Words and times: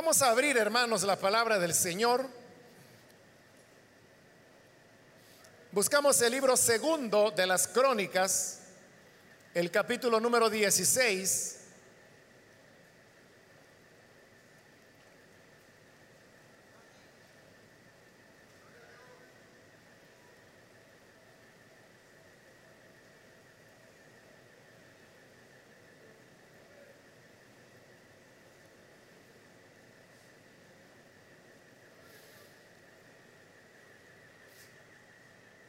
Vamos 0.00 0.22
a 0.22 0.30
abrir, 0.30 0.56
hermanos, 0.56 1.02
la 1.02 1.16
palabra 1.16 1.58
del 1.58 1.74
Señor. 1.74 2.24
Buscamos 5.72 6.22
el 6.22 6.30
libro 6.30 6.56
segundo 6.56 7.32
de 7.32 7.48
las 7.48 7.66
crónicas, 7.66 8.60
el 9.54 9.72
capítulo 9.72 10.20
número 10.20 10.48
16. 10.48 11.57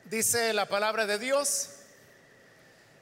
Dice 0.10 0.54
la 0.54 0.66
palabra 0.66 1.06
de 1.06 1.20
Dios, 1.20 1.70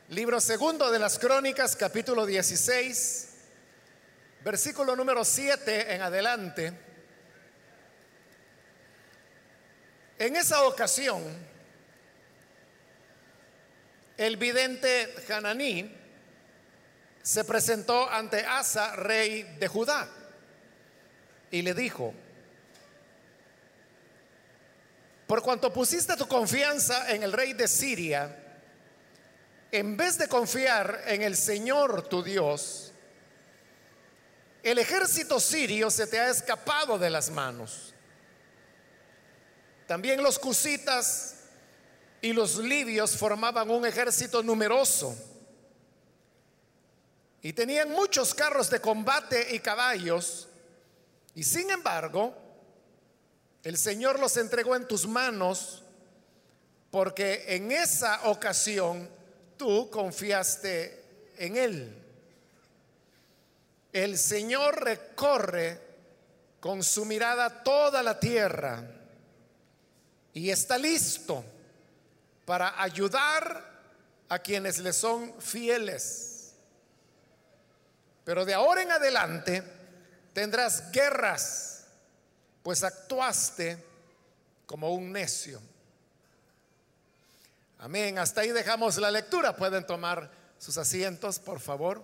libro 0.10 0.42
segundo 0.42 0.92
de 0.92 1.00
las 1.00 1.18
crónicas, 1.18 1.74
capítulo 1.78 2.26
16, 2.26 3.30
versículo 4.44 4.94
número 4.94 5.24
7 5.24 5.96
en 5.96 6.02
adelante. 6.02 6.74
En 10.20 10.36
esa 10.36 10.64
ocasión, 10.64 11.24
el 14.18 14.36
vidente 14.36 15.16
Hananí 15.30 15.90
se 17.22 17.46
presentó 17.46 18.10
ante 18.10 18.46
Asa, 18.46 18.98
rey 18.98 19.44
de 19.58 19.68
Judá, 19.70 20.10
y 21.52 21.62
le 21.62 21.74
dijo, 21.74 22.14
por 25.28 25.42
cuanto 25.44 25.72
pusiste 25.74 26.16
tu 26.16 26.28
confianza 26.28 27.12
en 27.14 27.22
el 27.22 27.34
rey 27.34 27.54
de 27.54 27.68
Siria, 27.68 28.44
en 29.70 29.98
vez 29.98 30.18
de 30.18 30.30
confiar 30.30 31.04
en 31.08 31.22
el 31.22 31.36
Señor 31.36 32.08
tu 32.08 32.24
Dios, 32.24 32.94
el 34.64 34.80
ejército 34.80 35.40
sirio 35.40 35.92
se 35.92 36.08
te 36.08 36.20
ha 36.20 36.30
escapado 36.30 36.98
de 36.98 37.10
las 37.10 37.30
manos. 37.30 37.94
También 39.86 40.24
los 40.24 40.40
cusitas 40.40 41.36
y 42.22 42.34
los 42.34 42.58
libios 42.58 43.16
formaban 43.16 43.70
un 43.70 43.86
ejército 43.86 44.42
numeroso 44.42 45.16
y 47.42 47.54
tenían 47.54 47.92
muchos 47.92 48.34
carros 48.34 48.70
de 48.70 48.82
combate 48.82 49.56
y 49.56 49.60
caballos, 49.60 50.48
y 51.36 51.44
sin 51.44 51.70
embargo, 51.70 52.47
el 53.64 53.78
Señor 53.78 54.20
los 54.20 54.38
entregó 54.38 54.76
en 54.76 54.88
tus 54.88 55.08
manos 55.08 55.84
porque 56.92 57.56
en 57.56 57.72
esa 57.72 58.30
ocasión 58.30 59.10
tú 59.58 59.90
confiaste 59.90 61.34
en 61.38 61.58
Él. 61.58 62.04
El 63.92 64.18
Señor 64.18 64.84
recorre 64.84 65.82
con 66.60 66.84
su 66.84 67.06
mirada 67.06 67.64
toda 67.64 68.02
la 68.04 68.20
tierra 68.20 68.84
y 70.34 70.50
está 70.50 70.78
listo 70.78 71.44
para 72.46 72.82
ayudar 72.82 73.78
a 74.30 74.40
quienes 74.40 74.80
le 74.80 74.94
son 74.94 75.34
fieles. 75.42 76.54
Pero 78.24 78.46
de 78.46 78.54
ahora 78.54 78.82
en 78.82 78.92
adelante 78.92 79.64
tendrás 80.34 80.92
guerras 80.92 81.77
pues 82.68 82.84
actuaste 82.84 83.82
como 84.66 84.94
un 84.94 85.14
necio. 85.14 85.62
Amén. 87.80 88.20
Hasta 88.20 88.42
ahí 88.42 88.50
dejamos 88.50 88.98
la 88.98 89.10
lectura. 89.10 89.56
Pueden 89.56 89.88
tomar 89.88 90.30
sus 90.60 90.78
asientos, 90.78 91.40
por 91.40 91.62
favor. 91.62 92.04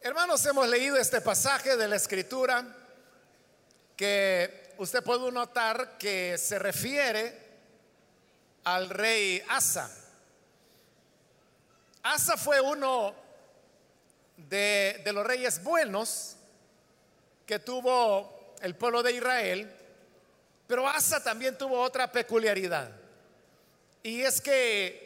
Hermanos, 0.00 0.46
hemos 0.46 0.68
leído 0.68 0.96
este 0.96 1.20
pasaje 1.20 1.76
de 1.76 1.88
la 1.88 1.96
escritura 1.96 2.64
que 3.96 4.74
usted 4.78 5.02
puede 5.02 5.32
notar 5.32 5.98
que 5.98 6.38
se 6.38 6.60
refiere 6.60 7.41
al 8.64 8.88
rey 8.90 9.42
Asa. 9.48 9.90
Asa 12.02 12.36
fue 12.36 12.60
uno 12.60 13.14
de, 14.36 15.02
los 15.12 15.26
reyes 15.26 15.62
buenos 15.62 16.36
que 17.46 17.58
tuvo 17.58 18.54
el 18.60 18.74
pueblo 18.74 19.02
de 19.02 19.12
Israel, 19.12 19.72
pero 20.66 20.88
Asa 20.88 21.22
también 21.22 21.56
tuvo 21.56 21.80
otra 21.80 22.10
peculiaridad. 22.10 22.90
Y 24.02 24.22
es 24.22 24.40
que 24.40 25.02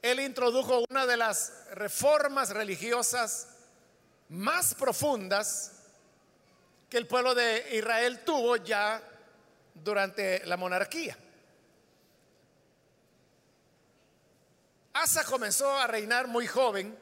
él 0.00 0.20
introdujo 0.20 0.84
una 0.88 1.06
de 1.06 1.16
las 1.16 1.52
reformas 1.72 2.50
religiosas 2.50 3.48
más 4.30 4.74
profundas 4.74 5.72
que 6.88 6.96
el 6.96 7.06
pueblo 7.06 7.34
de 7.34 7.76
Israel 7.76 8.20
tuvo 8.24 8.56
ya 8.56 9.02
durante 9.74 10.44
la 10.46 10.56
monarquía. 10.56 11.16
Asa 14.92 15.24
comenzó 15.24 15.70
a 15.78 15.86
reinar 15.86 16.26
muy 16.26 16.46
joven 16.46 16.98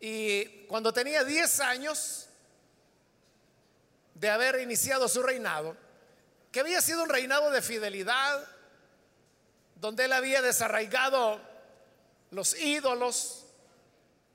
y 0.00 0.44
cuando 0.66 0.92
tenía 0.92 1.24
10 1.24 1.60
años 1.60 2.28
de 4.14 4.30
haber 4.30 4.60
iniciado 4.60 5.08
su 5.08 5.22
reinado, 5.22 5.76
que 6.50 6.60
había 6.60 6.80
sido 6.80 7.02
un 7.02 7.08
reinado 7.08 7.50
de 7.50 7.62
fidelidad, 7.62 8.44
donde 9.76 10.06
él 10.06 10.12
había 10.12 10.42
desarraigado 10.42 11.40
los 12.30 12.54
ídolos, 12.58 13.44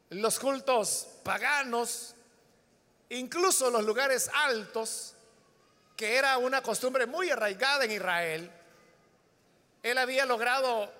los 0.09 0.39
cultos 0.39 1.07
paganos, 1.23 2.15
incluso 3.09 3.69
los 3.69 3.83
lugares 3.83 4.29
altos, 4.33 5.15
que 5.97 6.15
era 6.15 6.37
una 6.37 6.61
costumbre 6.61 7.05
muy 7.05 7.29
arraigada 7.29 7.85
en 7.85 7.91
Israel, 7.91 8.51
él 9.83 9.97
había 9.97 10.25
logrado 10.25 10.91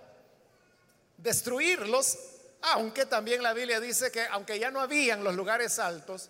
destruirlos, 1.23 2.17
aunque 2.61 3.05
también 3.05 3.41
la 3.41 3.53
Biblia 3.53 3.79
dice 3.79 4.11
que 4.11 4.25
aunque 4.27 4.59
ya 4.59 4.69
no 4.69 4.81
habían 4.81 5.23
los 5.23 5.33
lugares 5.33 5.79
altos, 5.79 6.29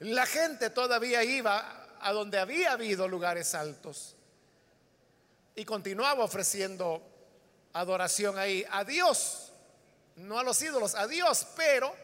la 0.00 0.26
gente 0.26 0.70
todavía 0.70 1.22
iba 1.22 1.96
a 2.00 2.12
donde 2.12 2.38
había 2.38 2.72
habido 2.72 3.06
lugares 3.06 3.54
altos. 3.54 4.16
Y 5.54 5.64
continuaba 5.66 6.24
ofreciendo 6.24 7.02
adoración 7.74 8.38
ahí 8.38 8.64
a 8.70 8.84
Dios, 8.84 9.52
no 10.16 10.38
a 10.38 10.42
los 10.42 10.60
ídolos, 10.62 10.94
a 10.94 11.06
Dios, 11.06 11.46
pero 11.54 11.94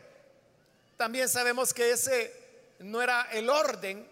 también 0.97 1.28
sabemos 1.28 1.72
que 1.72 1.91
ese 1.91 2.33
no 2.81 3.00
era 3.00 3.28
el 3.33 3.49
orden 3.49 4.06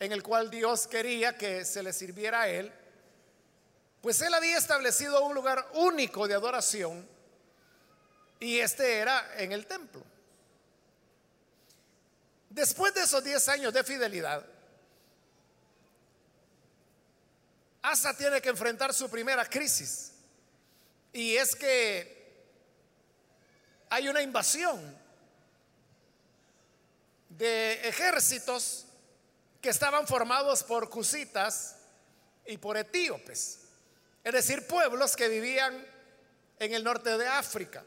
en 0.00 0.12
el 0.12 0.22
cual 0.22 0.50
Dios 0.50 0.86
quería 0.88 1.38
que 1.38 1.64
se 1.64 1.82
le 1.82 1.92
sirviera 1.92 2.42
a 2.42 2.48
él, 2.48 2.72
pues 4.00 4.20
él 4.22 4.34
había 4.34 4.58
establecido 4.58 5.22
un 5.24 5.34
lugar 5.34 5.68
único 5.74 6.26
de 6.26 6.34
adoración 6.34 7.17
y 8.40 8.58
este 8.58 8.98
era 8.98 9.34
en 9.36 9.52
el 9.52 9.66
templo. 9.66 10.02
Después 12.50 12.94
de 12.94 13.02
esos 13.02 13.22
10 13.22 13.48
años 13.48 13.72
de 13.72 13.84
fidelidad, 13.84 14.44
Asa 17.82 18.16
tiene 18.16 18.40
que 18.40 18.48
enfrentar 18.48 18.92
su 18.92 19.08
primera 19.08 19.44
crisis. 19.44 20.12
Y 21.12 21.36
es 21.36 21.54
que 21.54 22.18
hay 23.90 24.08
una 24.08 24.20
invasión 24.20 24.96
de 27.30 27.88
ejércitos 27.88 28.86
que 29.60 29.70
estaban 29.70 30.06
formados 30.06 30.62
por 30.62 30.90
cusitas 30.90 31.76
y 32.46 32.58
por 32.58 32.76
etíopes. 32.76 33.60
Es 34.24 34.32
decir, 34.32 34.66
pueblos 34.66 35.16
que 35.16 35.28
vivían 35.28 35.86
en 36.58 36.74
el 36.74 36.84
norte 36.84 37.16
de 37.16 37.26
África. 37.26 37.84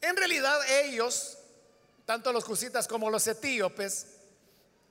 En 0.00 0.16
realidad 0.16 0.58
ellos, 0.68 1.38
tanto 2.04 2.32
los 2.32 2.44
cusitas 2.44 2.86
como 2.86 3.10
los 3.10 3.26
etíopes, 3.26 4.06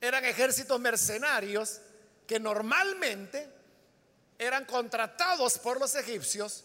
eran 0.02 0.26
ejércitos 0.26 0.80
mercenarios 0.80 1.80
que 2.26 2.40
normalmente 2.40 3.48
eran 4.38 4.66
contratados 4.66 5.58
por 5.58 5.80
los 5.80 5.96
egipcios 5.96 6.64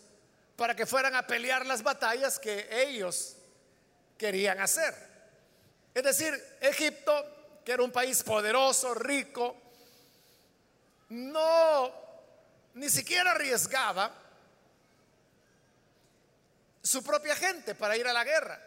para 0.56 0.76
que 0.76 0.86
fueran 0.86 1.14
a 1.14 1.26
pelear 1.26 1.64
las 1.64 1.82
batallas 1.82 2.38
que 2.38 2.68
ellos 2.70 3.36
querían 4.18 4.60
hacer. 4.60 4.94
Es 5.94 6.02
decir, 6.02 6.34
Egipto, 6.60 7.60
que 7.64 7.72
era 7.72 7.82
un 7.82 7.92
país 7.92 8.22
poderoso, 8.22 8.94
rico, 8.94 9.56
no 11.08 12.02
ni 12.74 12.88
siquiera 12.88 13.32
arriesgaba 13.32 14.21
su 16.82 17.02
propia 17.02 17.36
gente 17.36 17.74
para 17.74 17.96
ir 17.96 18.06
a 18.06 18.12
la 18.12 18.24
guerra, 18.24 18.60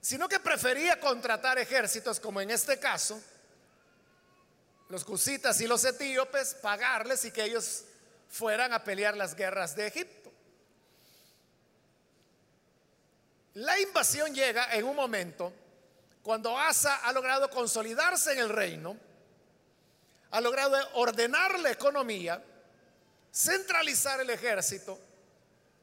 sino 0.00 0.28
que 0.28 0.38
prefería 0.38 1.00
contratar 1.00 1.58
ejércitos, 1.58 2.20
como 2.20 2.40
en 2.40 2.50
este 2.50 2.78
caso, 2.78 3.20
los 4.88 5.04
cusitas 5.04 5.60
y 5.60 5.66
los 5.66 5.84
etíopes, 5.84 6.54
pagarles 6.54 7.24
y 7.24 7.30
que 7.30 7.44
ellos 7.44 7.84
fueran 8.28 8.72
a 8.72 8.84
pelear 8.84 9.16
las 9.16 9.34
guerras 9.34 9.74
de 9.74 9.86
Egipto. 9.86 10.30
La 13.54 13.78
invasión 13.80 14.34
llega 14.34 14.74
en 14.74 14.84
un 14.84 14.94
momento 14.94 15.52
cuando 16.22 16.58
Asa 16.58 16.96
ha 16.96 17.12
logrado 17.12 17.50
consolidarse 17.50 18.32
en 18.32 18.38
el 18.38 18.50
reino, 18.50 18.96
ha 20.30 20.40
logrado 20.40 20.76
ordenar 20.94 21.58
la 21.58 21.70
economía, 21.70 22.42
centralizar 23.32 24.20
el 24.20 24.30
ejército 24.30 25.07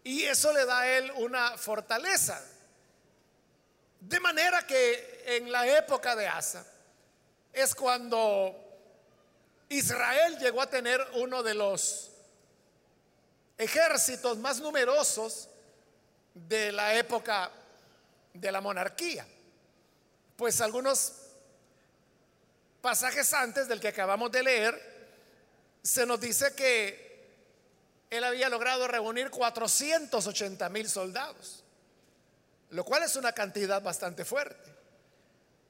y 0.05 0.23
eso 0.23 0.53
le 0.53 0.65
da 0.65 0.81
a 0.81 0.97
él 0.97 1.11
una 1.15 1.57
fortaleza. 1.57 2.39
De 3.99 4.19
manera 4.19 4.65
que 4.67 5.23
en 5.25 5.51
la 5.51 5.67
época 5.67 6.15
de 6.15 6.27
Asa 6.27 6.63
es 7.51 7.73
cuando 7.73 8.55
Israel 9.67 10.37
llegó 10.37 10.61
a 10.61 10.69
tener 10.69 11.03
uno 11.15 11.41
de 11.41 11.55
los 11.55 12.11
ejércitos 13.57 14.37
más 14.37 14.59
numerosos 14.59 15.49
de 16.35 16.71
la 16.71 16.93
época 16.93 17.51
de 18.31 18.51
la 18.51 18.61
monarquía. 18.61 19.25
Pues 20.35 20.61
algunos 20.61 21.13
pasajes 22.79 23.33
antes 23.33 23.67
del 23.67 23.79
que 23.79 23.87
acabamos 23.87 24.31
de 24.31 24.43
leer, 24.43 24.95
se 25.81 26.05
nos 26.05 26.19
dice 26.19 26.53
que 26.53 27.04
él 28.09 28.23
había 28.23 28.49
logrado 28.49 28.87
reunir 28.87 29.29
480 29.29 30.69
mil 30.69 30.89
soldados, 30.89 31.63
lo 32.69 32.83
cual 32.83 33.03
es 33.03 33.15
una 33.15 33.31
cantidad 33.31 33.81
bastante 33.81 34.25
fuerte. 34.25 34.73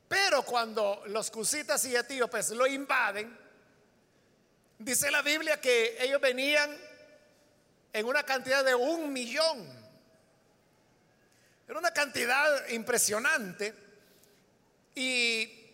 Pero 0.08 0.44
cuando 0.44 1.04
los 1.08 1.32
cusitas 1.32 1.84
y 1.86 1.96
etíopes 1.96 2.52
lo 2.52 2.68
invaden, 2.68 3.38
dice 4.78 5.10
la 5.10 5.22
Biblia 5.22 5.60
que 5.60 5.98
ellos 6.00 6.22
venían 6.22 6.76
en 7.94 8.06
una 8.06 8.24
cantidad 8.24 8.64
de 8.64 8.76
un 8.76 9.12
millón. 9.12 9.86
Era 11.68 11.80
una 11.80 11.92
cantidad 11.92 12.68
impresionante 12.70 13.74
y 14.94 15.66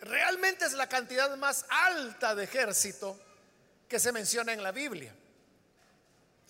realmente 0.00 0.66
es 0.66 0.72
la 0.72 0.88
cantidad 0.88 1.34
más 1.36 1.64
alta 1.68 2.34
de 2.34 2.44
ejército 2.44 3.18
que 3.88 3.98
se 3.98 4.12
menciona 4.12 4.52
en 4.52 4.62
la 4.62 4.72
Biblia. 4.72 5.14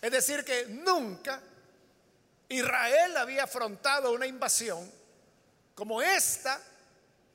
Es 0.01 0.11
decir, 0.11 0.45
que 0.45 0.67
nunca 0.67 1.41
Israel 2.49 3.17
había 3.17 3.45
afrontado 3.45 4.13
una 4.13 4.27
invasión 4.27 4.91
como 5.75 6.03
esta 6.03 6.61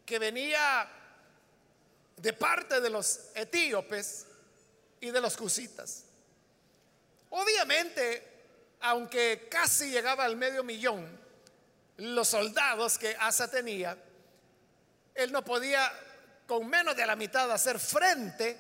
que 0.06 0.19
venía 0.19 0.88
de 2.17 2.33
parte 2.33 2.81
de 2.81 2.89
los 2.89 3.19
etíopes 3.35 4.25
y 5.00 5.12
de 5.12 5.21
los 5.21 5.38
cusitas. 5.38 6.03
Obviamente, 7.29 8.23
aunque 8.81 9.47
casi 9.50 9.89
llegaba 9.89 10.25
al 10.25 10.35
medio 10.35 10.63
millón 10.63 11.19
los 11.97 12.27
soldados 12.27 12.97
que 12.97 13.15
Asa 13.19 13.50
tenía, 13.50 13.97
él 15.13 15.31
no 15.31 15.44
podía 15.44 15.91
con 16.47 16.68
menos 16.68 16.95
de 16.95 17.06
la 17.06 17.15
mitad 17.15 17.51
hacer 17.51 17.79
frente 17.79 18.57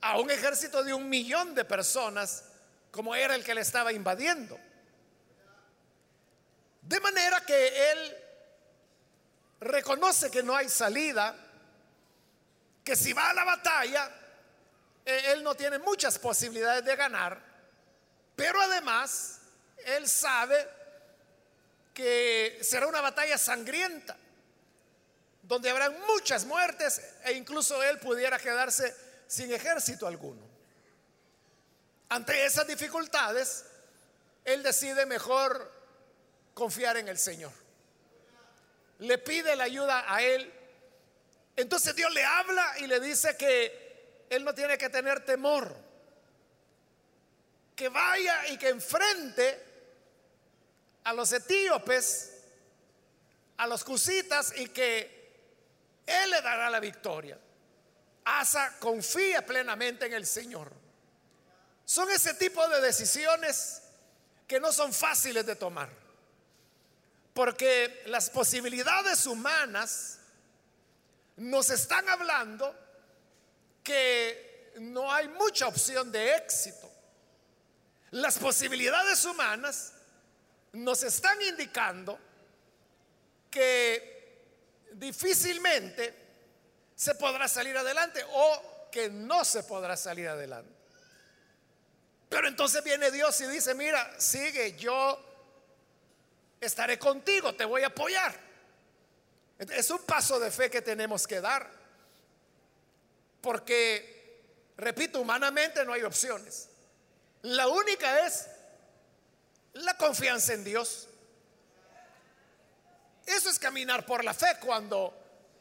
a 0.00 0.18
un 0.18 0.30
ejército 0.30 0.82
de 0.82 0.94
un 0.94 1.08
millón 1.08 1.54
de 1.54 1.64
personas 1.64 2.44
como 2.90 3.14
era 3.14 3.34
el 3.34 3.44
que 3.44 3.54
le 3.54 3.60
estaba 3.60 3.92
invadiendo. 3.92 4.58
De 6.82 7.00
manera 7.00 7.40
que 7.44 7.92
él 7.92 8.16
reconoce 9.60 10.30
que 10.30 10.42
no 10.42 10.56
hay 10.56 10.68
salida, 10.68 11.36
que 12.82 12.96
si 12.96 13.12
va 13.12 13.30
a 13.30 13.34
la 13.34 13.44
batalla, 13.44 14.10
e, 15.04 15.32
él 15.32 15.42
no 15.42 15.54
tiene 15.54 15.78
muchas 15.78 16.18
posibilidades 16.18 16.84
de 16.84 16.96
ganar, 16.96 17.38
pero 18.34 18.60
además 18.60 19.40
él 19.84 20.08
sabe 20.08 20.66
que 21.92 22.58
será 22.62 22.86
una 22.86 23.00
batalla 23.00 23.36
sangrienta, 23.36 24.16
donde 25.42 25.68
habrá 25.68 25.90
muchas 25.90 26.44
muertes 26.44 27.02
e 27.24 27.32
incluso 27.32 27.82
él 27.82 27.98
pudiera 27.98 28.38
quedarse 28.38 28.94
sin 29.26 29.52
ejército 29.52 30.06
alguno. 30.06 30.47
Ante 32.08 32.46
esas 32.46 32.66
dificultades, 32.66 33.64
él 34.44 34.62
decide 34.62 35.04
mejor 35.04 35.70
confiar 36.54 36.96
en 36.96 37.08
el 37.08 37.18
Señor. 37.18 37.52
Le 38.98 39.18
pide 39.18 39.54
la 39.54 39.64
ayuda 39.64 40.12
a 40.12 40.22
él. 40.22 40.52
Entonces 41.54 41.94
Dios 41.94 42.12
le 42.12 42.24
habla 42.24 42.78
y 42.78 42.86
le 42.86 42.98
dice 43.00 43.36
que 43.36 44.26
él 44.30 44.44
no 44.44 44.54
tiene 44.54 44.78
que 44.78 44.88
tener 44.88 45.24
temor. 45.24 45.74
Que 47.76 47.88
vaya 47.88 48.48
y 48.48 48.58
que 48.58 48.70
enfrente 48.70 49.64
a 51.04 51.12
los 51.12 51.32
etíopes, 51.32 52.38
a 53.58 53.66
los 53.66 53.84
cusitas 53.84 54.52
y 54.56 54.68
que 54.68 55.18
él 56.06 56.30
le 56.30 56.40
dará 56.40 56.70
la 56.70 56.80
victoria. 56.80 57.38
Asa 58.24 58.78
confía 58.78 59.44
plenamente 59.44 60.06
en 60.06 60.14
el 60.14 60.26
Señor. 60.26 60.72
Son 61.88 62.10
ese 62.10 62.34
tipo 62.34 62.68
de 62.68 62.82
decisiones 62.82 63.80
que 64.46 64.60
no 64.60 64.72
son 64.72 64.92
fáciles 64.92 65.46
de 65.46 65.56
tomar. 65.56 65.88
Porque 67.32 68.02
las 68.08 68.28
posibilidades 68.28 69.24
humanas 69.24 70.18
nos 71.36 71.70
están 71.70 72.06
hablando 72.10 72.76
que 73.82 74.74
no 74.80 75.10
hay 75.10 75.28
mucha 75.28 75.66
opción 75.66 76.12
de 76.12 76.34
éxito. 76.34 76.92
Las 78.10 78.36
posibilidades 78.36 79.24
humanas 79.24 79.94
nos 80.72 81.02
están 81.02 81.40
indicando 81.40 82.18
que 83.50 84.42
difícilmente 84.92 86.14
se 86.94 87.14
podrá 87.14 87.48
salir 87.48 87.78
adelante 87.78 88.22
o 88.30 88.90
que 88.92 89.08
no 89.08 89.42
se 89.42 89.62
podrá 89.62 89.96
salir 89.96 90.28
adelante. 90.28 90.77
Pero 92.28 92.48
entonces 92.48 92.82
viene 92.84 93.10
Dios 93.10 93.40
y 93.40 93.46
dice, 93.46 93.74
mira, 93.74 94.14
sigue, 94.18 94.76
yo 94.76 95.18
estaré 96.60 96.98
contigo, 96.98 97.54
te 97.54 97.64
voy 97.64 97.82
a 97.82 97.88
apoyar. 97.88 98.38
Es 99.58 99.90
un 99.90 100.00
paso 100.00 100.38
de 100.38 100.50
fe 100.50 100.70
que 100.70 100.82
tenemos 100.82 101.26
que 101.26 101.40
dar. 101.40 101.68
Porque, 103.40 104.42
repito, 104.76 105.20
humanamente 105.20 105.84
no 105.84 105.92
hay 105.92 106.02
opciones. 106.02 106.68
La 107.42 107.68
única 107.68 108.26
es 108.26 108.46
la 109.74 109.96
confianza 109.96 110.52
en 110.52 110.64
Dios. 110.64 111.08
Eso 113.26 113.50
es 113.50 113.58
caminar 113.58 114.06
por 114.06 114.24
la 114.24 114.34
fe 114.34 114.56
cuando 114.60 115.14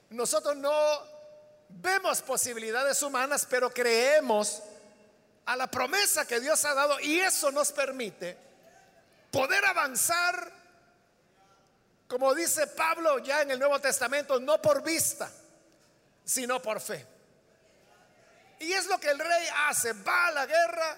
nosotros 0.10 0.56
no 0.56 0.72
vemos 1.70 2.22
posibilidades 2.22 3.02
humanas, 3.02 3.46
pero 3.50 3.70
creemos 3.70 4.64
a 5.48 5.56
la 5.56 5.68
promesa 5.68 6.27
que 6.27 6.42
Dios 6.42 6.63
ha 6.66 6.74
dado 6.74 7.00
y 7.00 7.20
eso 7.20 7.51
nos 7.51 7.72
permite 7.72 8.38
poder 9.32 9.63
avanzar, 9.66 10.51
como 12.08 12.36
dice 12.36 12.68
Pablo 12.68 13.20
ya 13.20 13.42
en 13.42 13.51
el 13.51 13.60
Nuevo 13.60 13.80
Testamento, 13.80 14.42
no 14.42 14.62
por 14.62 14.84
vista, 14.84 15.32
sino 16.25 16.62
por 16.62 16.82
fe. 16.82 17.06
Y 18.60 18.74
es 18.74 18.88
lo 18.88 19.00
que 19.00 19.10
el 19.10 19.20
rey 19.20 19.48
hace, 19.68 19.94
va 19.94 20.27
a 20.27 20.32
la 20.32 20.46
guerra 20.46 20.98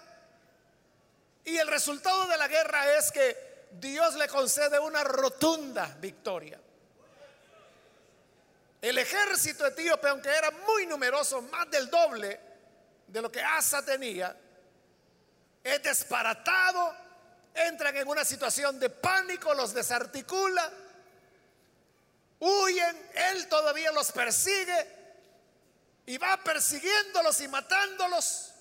y 1.46 1.56
el 1.58 1.68
resultado 1.68 2.26
de 2.28 2.38
la 2.38 2.48
guerra 2.48 2.98
es 2.98 3.12
que 3.12 3.68
Dios 3.74 4.16
le 4.16 4.28
concede 4.28 4.80
una 4.80 5.04
rotunda 5.04 5.96
victoria. 6.00 6.60
El 8.82 8.98
ejército 8.98 9.68
etíope, 9.68 10.08
aunque 10.08 10.30
era 10.30 10.50
muy 10.50 10.88
numeroso, 10.88 11.44
más 11.44 11.70
del 11.70 11.88
doble, 11.92 12.49
de 13.12 13.22
lo 13.22 13.32
que 13.32 13.42
Asa 13.42 13.84
tenía, 13.84 14.36
es 15.64 15.84
desparatado, 15.84 16.96
entran 17.54 17.96
en 17.98 18.08
una 18.08 18.24
situación 18.24 18.80
de 18.80 18.90
pánico, 18.90 19.54
los 19.54 19.74
desarticula, 19.74 20.72
huyen, 22.40 23.10
él 23.14 23.48
todavía 23.48 23.92
los 23.92 24.12
persigue 24.12 24.98
y 26.06 26.18
va 26.18 26.38
persiguiéndolos 26.44 27.42
y 27.42 27.48
matándolos 27.48 28.54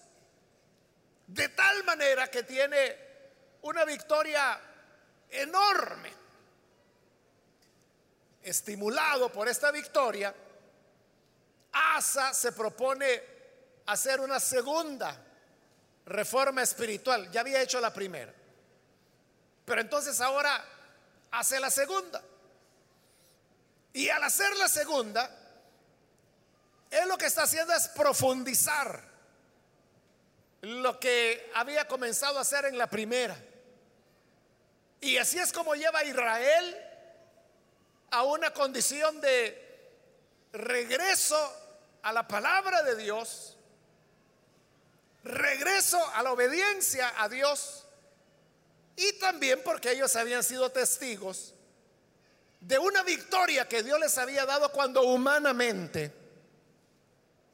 de 1.26 1.48
tal 1.50 1.84
manera 1.84 2.30
que 2.30 2.42
tiene 2.42 2.96
una 3.62 3.84
victoria 3.84 4.60
enorme. 5.28 6.12
Estimulado 8.42 9.30
por 9.30 9.46
esta 9.46 9.70
victoria, 9.70 10.34
Asa 11.72 12.32
se 12.32 12.52
propone 12.52 13.37
hacer 13.88 14.20
una 14.20 14.38
segunda 14.38 15.16
reforma 16.06 16.62
espiritual. 16.62 17.30
Ya 17.30 17.40
había 17.40 17.60
hecho 17.62 17.80
la 17.80 17.92
primera. 17.92 18.32
Pero 19.64 19.80
entonces 19.80 20.20
ahora 20.20 20.64
hace 21.30 21.58
la 21.58 21.70
segunda. 21.70 22.22
Y 23.94 24.08
al 24.10 24.22
hacer 24.22 24.54
la 24.56 24.68
segunda, 24.68 25.30
él 26.90 27.08
lo 27.08 27.18
que 27.18 27.26
está 27.26 27.42
haciendo 27.42 27.72
es 27.72 27.88
profundizar 27.88 29.02
lo 30.60 31.00
que 31.00 31.50
había 31.54 31.88
comenzado 31.88 32.38
a 32.38 32.42
hacer 32.42 32.66
en 32.66 32.76
la 32.76 32.88
primera. 32.88 33.36
Y 35.00 35.16
así 35.16 35.38
es 35.38 35.52
como 35.52 35.74
lleva 35.74 36.00
a 36.00 36.04
Israel 36.04 36.76
a 38.10 38.22
una 38.24 38.52
condición 38.52 39.20
de 39.20 39.66
regreso 40.52 41.38
a 42.02 42.12
la 42.12 42.26
palabra 42.26 42.82
de 42.82 42.96
Dios, 42.96 43.57
regreso 45.24 45.98
a 46.14 46.22
la 46.22 46.32
obediencia 46.32 47.12
a 47.16 47.28
Dios 47.28 47.84
y 48.96 49.12
también 49.14 49.60
porque 49.64 49.92
ellos 49.92 50.14
habían 50.16 50.42
sido 50.42 50.70
testigos 50.70 51.54
de 52.60 52.78
una 52.78 53.02
victoria 53.02 53.68
que 53.68 53.82
Dios 53.82 54.00
les 54.00 54.18
había 54.18 54.44
dado 54.44 54.72
cuando 54.72 55.02
humanamente 55.02 56.12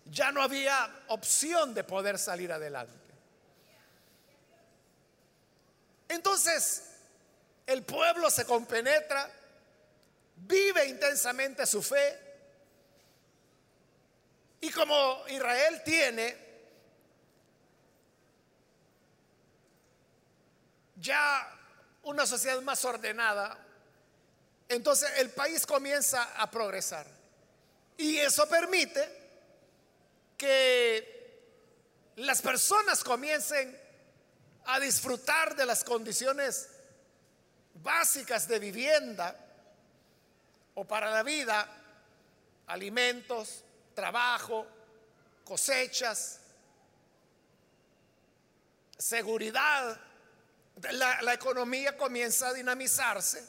ya 0.07 0.33
no 0.33 0.43
había 0.43 1.05
opción 1.09 1.75
de 1.75 1.85
poder 1.85 2.19
salir 2.19 2.53
adelante. 2.53 2.93
Entonces, 6.09 6.85
el 7.67 7.83
pueblo 7.83 8.31
se 8.31 8.45
compenetra, 8.45 9.31
vive 10.37 10.87
intensamente 10.87 11.67
su 11.67 11.83
fe, 11.83 12.21
y 14.61 14.71
como 14.71 15.25
Israel 15.29 15.83
tiene 15.85 16.44
ya 21.05 21.47
una 22.05 22.27
sociedad 22.27 22.61
más 22.63 22.85
ordenada, 22.85 23.57
entonces 24.69 25.11
el 25.19 25.31
país 25.31 25.67
comienza 25.67 26.33
a 26.37 26.51
progresar. 26.51 27.07
Y 27.97 28.17
eso 28.17 28.49
permite 28.49 29.23
que 30.37 31.15
las 32.17 32.41
personas 32.43 33.05
comiencen 33.05 33.79
a 34.67 34.81
disfrutar 34.81 35.55
de 35.55 35.67
las 35.67 35.85
condiciones 35.85 36.71
básicas 37.75 38.49
de 38.49 38.59
vivienda 38.59 39.37
o 40.75 40.85
para 40.85 41.11
la 41.11 41.23
vida, 41.23 41.69
alimentos, 42.67 43.63
trabajo, 43.95 44.67
cosechas, 45.45 46.41
seguridad, 48.97 50.01
la, 50.93 51.35
economía 51.35 51.97
comienza 51.97 52.49
a 52.49 52.53
dinamizarse 52.53 53.45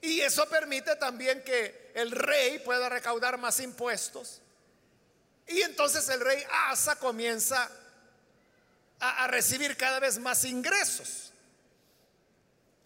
y 0.00 0.20
eso 0.20 0.48
permite 0.48 0.96
también 0.96 1.42
que 1.42 1.92
el 1.94 2.10
rey 2.10 2.58
pueda 2.60 2.88
recaudar 2.88 3.38
más 3.38 3.60
impuestos 3.60 4.40
y 5.46 5.62
entonces 5.62 6.08
el 6.08 6.20
rey 6.20 6.42
Asa 6.68 6.96
comienza 6.96 7.70
a 9.00 9.26
recibir 9.28 9.76
cada 9.76 10.00
vez 10.00 10.18
más 10.18 10.44
ingresos. 10.44 11.32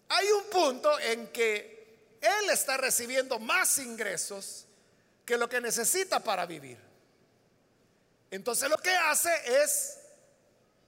Hay 0.09 0.31
un 0.31 0.43
punto 0.45 0.99
en 0.99 1.27
que 1.29 2.17
él 2.21 2.49
está 2.51 2.77
recibiendo 2.77 3.39
más 3.39 3.79
ingresos 3.79 4.65
que 5.25 5.37
lo 5.37 5.49
que 5.49 5.59
necesita 5.59 6.19
para 6.19 6.45
vivir. 6.45 6.77
Entonces 8.31 8.69
lo 8.69 8.77
que 8.77 8.91
hace 8.91 9.31
es 9.63 9.99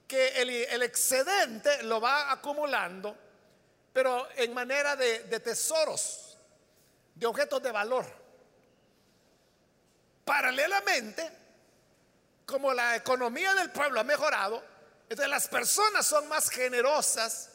que 0.06 0.40
el, 0.40 0.82
excedente 0.82 1.82
lo 1.82 2.00
va 2.00 2.30
acumulando, 2.30 3.16
pero 3.92 4.28
en 4.36 4.54
manera 4.54 4.94
de, 4.94 5.24
de 5.24 5.40
tesoros, 5.40 6.38
de 7.14 7.26
objetos 7.26 7.62
de 7.62 7.72
valor. 7.72 8.06
Paralelamente, 10.24 11.30
como 12.44 12.72
la 12.72 12.96
economía 12.96 13.54
del 13.54 13.70
pueblo 13.70 14.00
ha 14.00 14.04
mejorado, 14.04 14.62
entonces 15.08 15.28
las 15.28 15.48
personas 15.48 16.06
son 16.06 16.28
más 16.28 16.50
generosas 16.50 17.50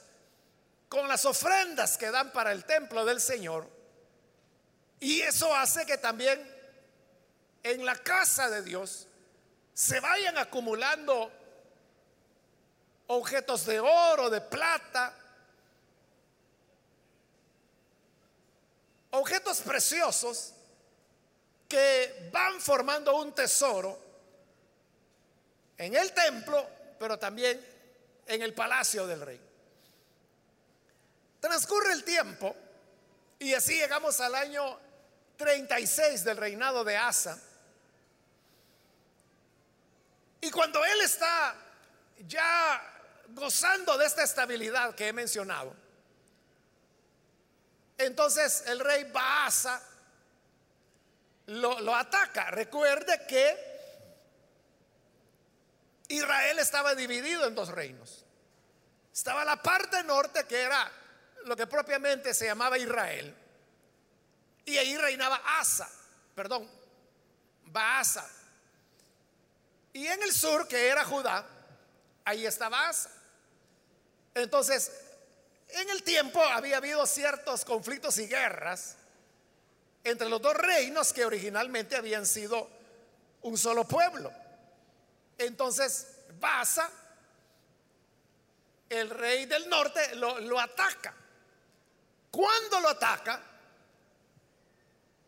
con 0.90 1.08
las 1.08 1.26
ofrendas 1.26 1.98
que 1.98 2.12
dan 2.12 2.32
para 2.32 2.52
el 2.52 2.66
templo 2.66 3.06
del 3.06 3.22
Señor. 3.22 3.70
Y 5.00 5.22
eso 5.22 5.54
hace 5.56 5.86
que 5.86 5.98
también 5.98 6.40
en 7.64 7.86
la 7.86 7.96
casa 7.96 8.50
de 8.50 8.62
Dios 8.62 9.08
se 9.74 10.00
vayan 10.00 10.38
acumulando 10.38 11.32
objetos 13.14 13.66
de 13.66 13.80
oro, 13.80 14.30
de 14.30 14.40
plata, 14.40 15.14
objetos 19.12 19.60
preciosos 19.62 20.54
que 21.68 22.30
van 22.32 22.62
formando 22.62 23.16
un 23.18 23.34
tesoro 23.34 24.00
en 25.78 25.94
el 25.94 26.14
templo, 26.14 26.66
pero 26.98 27.20
también 27.20 27.60
en 28.28 28.42
el 28.42 28.54
palacio 28.54 29.06
del 29.06 29.22
rey. 29.22 29.42
Transcurre 31.42 31.92
el 31.92 32.06
tiempo 32.06 32.56
y 33.40 33.54
así 33.54 33.74
llegamos 33.74 34.22
al 34.22 34.36
año 34.36 34.80
36 35.36 36.24
del 36.24 36.38
reinado 36.38 36.86
de 36.86 36.96
Asa. 36.96 37.38
Y 40.40 40.50
cuando 40.50 40.84
él 40.86 41.02
está 41.02 41.56
ya 42.28 42.91
gozando 43.34 43.98
de 43.98 44.06
esta 44.06 44.24
estabilidad 44.24 44.96
que 44.96 45.08
he 45.08 45.14
mencionado, 45.14 45.76
entonces 47.98 48.64
el 48.68 48.80
rey 48.80 49.04
Baasa 49.06 49.82
lo, 51.48 51.80
lo 51.80 51.96
ataca. 51.96 52.52
Recuerde 52.52 53.26
que 53.28 53.72
Israel 56.08 56.60
estaba 56.60 56.96
dividido 56.96 57.46
en 57.46 57.56
dos 57.56 57.70
reinos. 57.70 58.26
Estaba 59.14 59.46
la 59.46 59.62
parte 59.62 60.04
norte 60.04 60.46
que 60.46 60.62
era 60.62 60.92
lo 61.46 61.56
que 61.56 61.68
propiamente 61.68 62.34
se 62.34 62.46
llamaba 62.46 62.78
Israel. 62.78 63.36
Y 64.66 64.78
ahí 64.78 64.98
reinaba 64.98 65.42
Asa, 65.60 65.90
perdón, 66.36 66.70
Baasa. 67.66 68.28
Y 69.94 70.08
en 70.08 70.24
el 70.24 70.32
sur, 70.32 70.68
que 70.68 70.88
era 70.88 71.04
Judá, 71.04 71.46
ahí 72.24 72.46
estaba 72.46 72.88
Asa. 72.88 73.10
Entonces, 74.34 74.92
en 75.70 75.90
el 75.90 76.04
tiempo 76.04 76.42
había 76.44 76.78
habido 76.78 77.06
ciertos 77.06 77.66
conflictos 77.66 78.18
y 78.18 78.28
guerras 78.28 78.96
entre 80.04 80.30
los 80.30 80.42
dos 80.42 80.56
reinos 80.56 81.14
que 81.14 81.26
originalmente 81.26 81.96
habían 81.96 82.26
sido 82.26 82.70
un 83.44 83.58
solo 83.58 83.88
pueblo. 83.88 84.32
Entonces 85.38 86.08
Basa, 86.40 86.90
el 88.90 89.10
rey 89.10 89.46
del 89.46 89.70
norte, 89.70 90.16
lo, 90.16 90.40
lo 90.40 90.60
ataca. 90.60 91.14
Cuando 92.30 92.80
lo 92.80 92.90
ataca, 92.90 93.42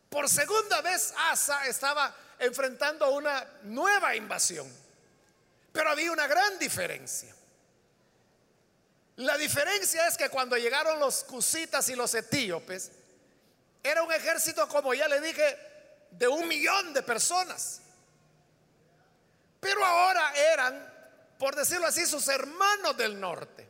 por 0.09 0.29
segunda 0.29 0.81
vez 0.81 1.13
Asa 1.17 1.67
estaba 1.67 2.15
enfrentando 2.39 3.09
una 3.11 3.45
nueva 3.63 4.15
invasión. 4.15 4.71
Pero 5.71 5.89
había 5.89 6.11
una 6.11 6.27
gran 6.27 6.59
diferencia. 6.59 7.33
La 9.17 9.37
diferencia 9.37 10.07
es 10.07 10.17
que 10.17 10.29
cuando 10.29 10.57
llegaron 10.57 10.99
los 10.99 11.23
cusitas 11.23 11.87
y 11.89 11.95
los 11.95 12.13
etíopes, 12.15 12.91
era 13.83 14.01
un 14.01 14.11
ejército, 14.11 14.67
como 14.67 14.93
ya 14.93 15.07
le 15.07 15.21
dije, 15.21 15.57
de 16.11 16.27
un 16.27 16.47
millón 16.47 16.93
de 16.93 17.03
personas. 17.03 17.81
Pero 19.59 19.85
ahora 19.85 20.33
eran, 20.53 20.93
por 21.37 21.55
decirlo 21.55 21.87
así, 21.87 22.05
sus 22.05 22.27
hermanos 22.27 22.97
del 22.97 23.19
norte, 23.19 23.67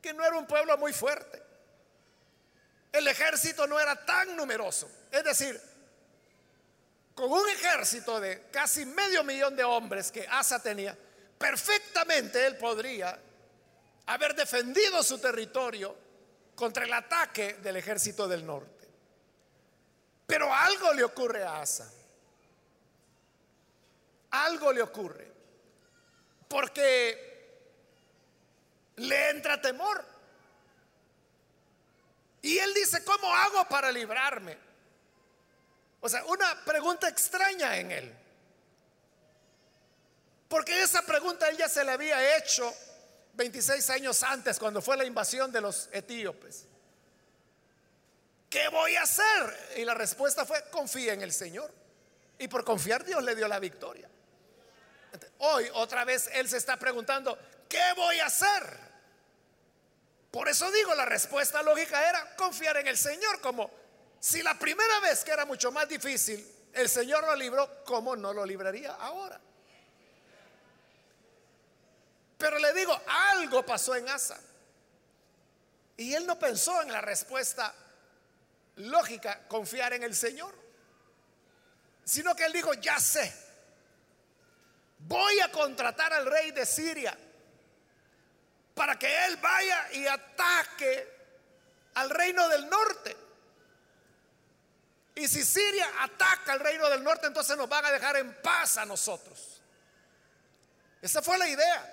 que 0.00 0.12
no 0.12 0.24
era 0.24 0.36
un 0.36 0.46
pueblo 0.46 0.76
muy 0.76 0.92
fuerte. 0.92 1.42
El 2.90 3.08
ejército 3.08 3.66
no 3.66 3.80
era 3.80 4.04
tan 4.04 4.36
numeroso. 4.36 4.90
Es 5.10 5.24
decir, 5.24 5.60
con 7.14 7.32
un 7.32 7.48
ejército 7.48 8.20
de 8.20 8.48
casi 8.50 8.84
medio 8.84 9.24
millón 9.24 9.56
de 9.56 9.64
hombres 9.64 10.12
que 10.12 10.26
Asa 10.28 10.62
tenía, 10.62 10.96
perfectamente 11.38 12.46
él 12.46 12.56
podría 12.56 13.18
haber 14.06 14.34
defendido 14.34 15.02
su 15.02 15.18
territorio 15.18 15.96
contra 16.54 16.84
el 16.84 16.92
ataque 16.92 17.54
del 17.54 17.76
ejército 17.76 18.28
del 18.28 18.44
norte. 18.44 18.88
Pero 20.26 20.52
algo 20.52 20.92
le 20.92 21.04
ocurre 21.04 21.42
a 21.44 21.60
Asa 21.60 21.90
algo 24.32 24.72
le 24.72 24.82
ocurre. 24.82 25.30
Porque 26.48 27.30
le 28.96 29.30
entra 29.30 29.60
temor. 29.60 30.04
Y 32.42 32.58
él 32.58 32.74
dice, 32.74 33.04
¿cómo 33.04 33.32
hago 33.34 33.66
para 33.68 33.92
librarme? 33.92 34.58
O 36.00 36.08
sea, 36.08 36.24
una 36.26 36.64
pregunta 36.64 37.08
extraña 37.08 37.76
en 37.76 37.92
él. 37.92 38.18
Porque 40.48 40.82
esa 40.82 41.02
pregunta 41.02 41.48
él 41.48 41.56
ya 41.56 41.68
se 41.68 41.84
la 41.84 41.92
había 41.92 42.36
hecho 42.36 42.74
26 43.34 43.90
años 43.90 44.22
antes, 44.22 44.58
cuando 44.58 44.82
fue 44.82 44.96
la 44.96 45.04
invasión 45.04 45.50
de 45.50 45.60
los 45.60 45.88
etíopes. 45.92 46.66
¿Qué 48.48 48.68
voy 48.68 48.94
a 48.96 49.02
hacer? 49.02 49.74
Y 49.78 49.84
la 49.84 49.94
respuesta 49.94 50.44
fue, 50.44 50.62
confía 50.70 51.14
en 51.14 51.22
el 51.22 51.32
Señor. 51.32 51.72
Y 52.38 52.48
por 52.48 52.64
confiar 52.64 53.04
Dios 53.04 53.22
le 53.22 53.34
dio 53.34 53.48
la 53.48 53.58
victoria. 53.58 54.08
Hoy 55.38 55.68
otra 55.74 56.04
vez 56.04 56.28
Él 56.34 56.48
se 56.48 56.58
está 56.58 56.78
preguntando, 56.78 57.38
¿qué 57.68 57.82
voy 57.96 58.20
a 58.20 58.26
hacer? 58.26 58.92
Por 60.30 60.48
eso 60.48 60.70
digo, 60.70 60.94
la 60.94 61.04
respuesta 61.04 61.62
lógica 61.62 62.08
era 62.08 62.36
confiar 62.36 62.76
en 62.78 62.86
el 62.86 62.96
Señor, 62.96 63.40
como 63.40 63.70
si 64.18 64.42
la 64.42 64.58
primera 64.58 65.00
vez 65.00 65.24
que 65.24 65.30
era 65.30 65.44
mucho 65.44 65.72
más 65.72 65.88
difícil, 65.88 66.46
el 66.72 66.88
Señor 66.88 67.24
lo 67.24 67.34
libró, 67.36 67.84
¿cómo 67.84 68.16
no 68.16 68.32
lo 68.32 68.46
libraría 68.46 68.92
ahora? 68.92 69.40
Pero 72.42 72.58
le 72.58 72.74
digo, 72.74 73.00
algo 73.06 73.64
pasó 73.64 73.94
en 73.94 74.08
Asa. 74.08 74.36
Y 75.96 76.12
él 76.12 76.26
no 76.26 76.36
pensó 76.40 76.82
en 76.82 76.90
la 76.90 77.00
respuesta 77.00 77.72
lógica, 78.74 79.46
confiar 79.46 79.92
en 79.92 80.02
el 80.02 80.16
Señor. 80.16 80.52
Sino 82.04 82.34
que 82.34 82.44
él 82.44 82.52
dijo, 82.52 82.74
ya 82.74 82.98
sé, 82.98 83.32
voy 84.98 85.38
a 85.38 85.52
contratar 85.52 86.12
al 86.12 86.26
rey 86.26 86.50
de 86.50 86.66
Siria 86.66 87.16
para 88.74 88.98
que 88.98 89.26
él 89.26 89.36
vaya 89.36 89.92
y 89.92 90.04
ataque 90.08 91.16
al 91.94 92.10
reino 92.10 92.48
del 92.48 92.68
norte. 92.68 93.16
Y 95.14 95.28
si 95.28 95.44
Siria 95.44 95.88
ataca 96.00 96.54
al 96.54 96.58
reino 96.58 96.90
del 96.90 97.04
norte, 97.04 97.28
entonces 97.28 97.56
nos 97.56 97.68
van 97.68 97.84
a 97.84 97.92
dejar 97.92 98.16
en 98.16 98.34
paz 98.42 98.78
a 98.78 98.84
nosotros. 98.84 99.62
Esa 101.00 101.22
fue 101.22 101.38
la 101.38 101.48
idea. 101.48 101.91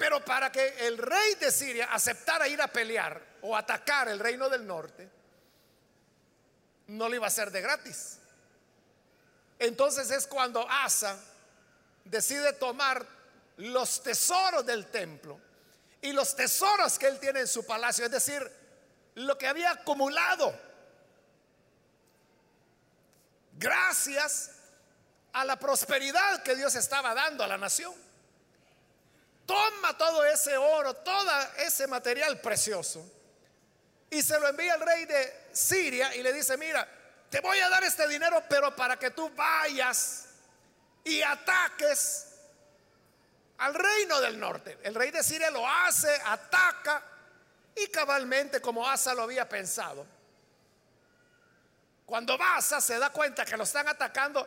Pero 0.00 0.24
para 0.24 0.50
que 0.50 0.86
el 0.86 0.96
rey 0.96 1.34
de 1.34 1.52
Siria 1.52 1.92
aceptara 1.92 2.48
ir 2.48 2.62
a 2.62 2.68
pelear 2.68 3.20
o 3.42 3.54
atacar 3.54 4.08
el 4.08 4.18
reino 4.18 4.48
del 4.48 4.66
norte, 4.66 5.06
no 6.86 7.06
lo 7.06 7.16
iba 7.16 7.26
a 7.26 7.28
hacer 7.28 7.50
de 7.50 7.60
gratis. 7.60 8.18
Entonces 9.58 10.10
es 10.10 10.26
cuando 10.26 10.66
Asa 10.70 11.18
decide 12.02 12.54
tomar 12.54 13.04
los 13.58 14.02
tesoros 14.02 14.64
del 14.64 14.86
templo 14.86 15.38
y 16.00 16.12
los 16.12 16.34
tesoros 16.34 16.98
que 16.98 17.06
él 17.06 17.20
tiene 17.20 17.40
en 17.40 17.48
su 17.48 17.66
palacio, 17.66 18.06
es 18.06 18.10
decir, 18.10 18.50
lo 19.16 19.36
que 19.36 19.48
había 19.48 19.72
acumulado 19.72 20.58
gracias 23.58 24.52
a 25.34 25.44
la 25.44 25.56
prosperidad 25.56 26.42
que 26.42 26.56
Dios 26.56 26.74
estaba 26.74 27.12
dando 27.12 27.44
a 27.44 27.46
la 27.46 27.58
nación 27.58 27.92
toma 29.50 29.98
todo 29.98 30.24
ese 30.24 30.56
oro, 30.56 30.94
todo 30.94 31.28
ese 31.56 31.88
material 31.88 32.40
precioso 32.40 33.04
y 34.08 34.22
se 34.22 34.38
lo 34.38 34.46
envía 34.46 34.74
al 34.74 34.80
rey 34.80 35.06
de 35.06 35.48
Siria 35.52 36.14
y 36.14 36.22
le 36.22 36.32
dice, 36.32 36.56
mira, 36.56 36.86
te 37.28 37.40
voy 37.40 37.58
a 37.58 37.68
dar 37.68 37.82
este 37.82 38.06
dinero, 38.06 38.44
pero 38.48 38.76
para 38.76 38.96
que 38.96 39.10
tú 39.10 39.28
vayas 39.30 40.26
y 41.02 41.20
ataques 41.20 42.28
al 43.58 43.74
reino 43.74 44.20
del 44.20 44.38
norte. 44.38 44.78
El 44.84 44.94
rey 44.94 45.10
de 45.10 45.22
Siria 45.24 45.50
lo 45.50 45.66
hace, 45.66 46.14
ataca 46.26 47.02
y 47.74 47.88
cabalmente 47.88 48.60
como 48.60 48.88
Asa 48.88 49.14
lo 49.14 49.22
había 49.22 49.48
pensado. 49.48 50.06
Cuando 52.06 52.38
Asa 52.40 52.80
se 52.80 53.00
da 53.00 53.10
cuenta 53.10 53.44
que 53.44 53.56
lo 53.56 53.64
están 53.64 53.88
atacando, 53.88 54.46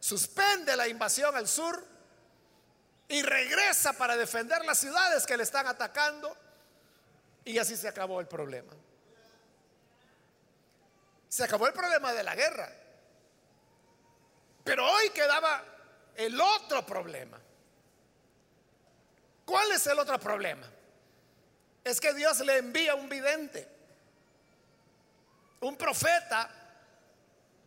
suspende 0.00 0.74
la 0.74 0.88
invasión 0.88 1.36
al 1.36 1.46
sur 1.46 1.91
y 3.12 3.20
regresa 3.20 3.92
para 3.92 4.16
defender 4.16 4.64
las 4.64 4.78
ciudades 4.78 5.26
que 5.26 5.36
le 5.36 5.42
están 5.42 5.66
atacando. 5.66 6.34
Y 7.44 7.58
así 7.58 7.76
se 7.76 7.86
acabó 7.86 8.20
el 8.20 8.26
problema. 8.26 8.72
Se 11.28 11.44
acabó 11.44 11.66
el 11.66 11.74
problema 11.74 12.14
de 12.14 12.22
la 12.22 12.34
guerra. 12.34 12.72
Pero 14.64 14.90
hoy 14.90 15.10
quedaba 15.10 15.62
el 16.16 16.40
otro 16.40 16.86
problema. 16.86 17.38
¿Cuál 19.44 19.72
es 19.72 19.86
el 19.88 19.98
otro 19.98 20.18
problema? 20.18 20.66
Es 21.84 22.00
que 22.00 22.14
Dios 22.14 22.40
le 22.40 22.56
envía 22.56 22.94
un 22.94 23.10
vidente, 23.10 23.68
un 25.60 25.76
profeta 25.76 26.48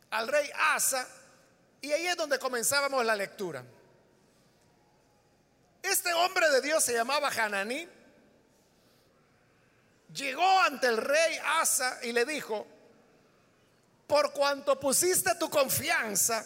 al 0.10 0.28
rey 0.28 0.50
Asa, 0.56 1.08
y 1.82 1.92
ahí 1.92 2.08
es 2.08 2.18
donde 2.18 2.40
comenzábamos 2.40 3.06
la 3.06 3.16
lectura. 3.16 3.64
Este 5.86 6.14
hombre 6.14 6.50
de 6.50 6.62
Dios 6.62 6.84
se 6.84 6.94
llamaba 6.94 7.30
Hananí. 7.30 7.88
Llegó 10.14 10.62
ante 10.62 10.88
el 10.88 10.98
rey 10.98 11.38
Asa 11.60 12.00
y 12.04 12.12
le 12.12 12.26
dijo, 12.26 12.66
por 14.08 14.34
cuanto 14.34 14.80
pusiste 14.80 15.36
tu 15.36 15.50
confianza 15.50 16.46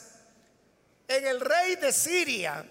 en 1.08 1.26
el 1.26 1.40
rey 1.40 1.76
de 1.78 1.94
Siria, 1.94 2.66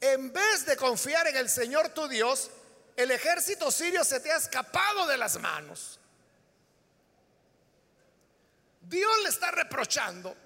en 0.00 0.32
vez 0.32 0.66
de 0.66 0.76
confiar 0.76 1.28
en 1.28 1.36
el 1.36 1.48
Señor 1.48 1.90
tu 1.90 2.08
Dios, 2.08 2.50
el 2.96 3.10
ejército 3.10 3.70
sirio 3.70 4.04
se 4.04 4.20
te 4.20 4.32
ha 4.32 4.36
escapado 4.36 5.06
de 5.06 5.16
las 5.16 5.38
manos. 5.38 6.00
Dios 8.80 9.12
le 9.22 9.28
está 9.28 9.52
reprochando 9.52 10.36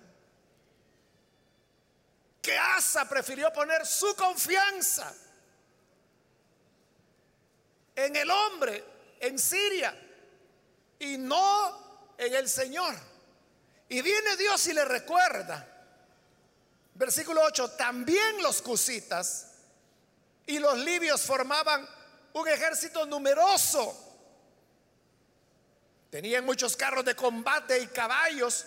que 2.46 2.56
Asa 2.56 3.08
prefirió 3.08 3.52
poner 3.52 3.84
su 3.84 4.14
confianza 4.14 5.12
en 7.96 8.14
el 8.14 8.30
hombre, 8.30 8.84
en 9.18 9.36
Siria, 9.36 9.92
y 11.00 11.18
no 11.18 12.14
en 12.16 12.32
el 12.32 12.48
Señor. 12.48 12.94
Y 13.88 14.00
viene 14.00 14.36
Dios 14.36 14.64
y 14.68 14.74
le 14.74 14.84
recuerda, 14.84 15.66
versículo 16.94 17.42
8, 17.42 17.72
también 17.72 18.40
los 18.40 18.62
cusitas 18.62 19.48
y 20.46 20.60
los 20.60 20.78
libios 20.78 21.22
formaban 21.22 21.84
un 22.32 22.48
ejército 22.48 23.06
numeroso. 23.06 24.04
Tenían 26.10 26.44
muchos 26.44 26.76
carros 26.76 27.04
de 27.04 27.16
combate 27.16 27.80
y 27.80 27.88
caballos, 27.88 28.66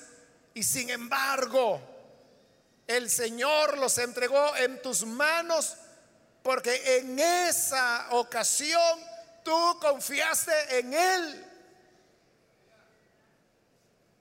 y 0.53 0.63
sin 0.63 0.89
embargo, 0.89 1.88
el 2.89 3.07
Señor 3.07 3.77
los 3.77 3.99
entregó 3.99 4.55
en 4.55 4.81
tus 4.81 5.05
manos 5.05 5.77
porque 6.41 6.97
en 6.97 7.19
esa 7.19 8.07
ocasión 8.09 8.99
tú 9.43 9.77
confiaste 9.79 10.79
en 10.79 10.93
Él. 10.95 11.45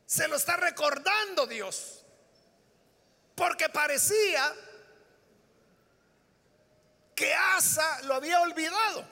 Se 0.05 0.29
lo 0.29 0.37
está 0.37 0.59
recordando 0.59 1.47
Dios. 1.47 2.05
Porque 3.35 3.71
parecía 3.71 4.55
que 7.15 7.33
Asa 7.33 8.03
lo 8.03 8.17
había 8.17 8.43
olvidado. 8.43 9.09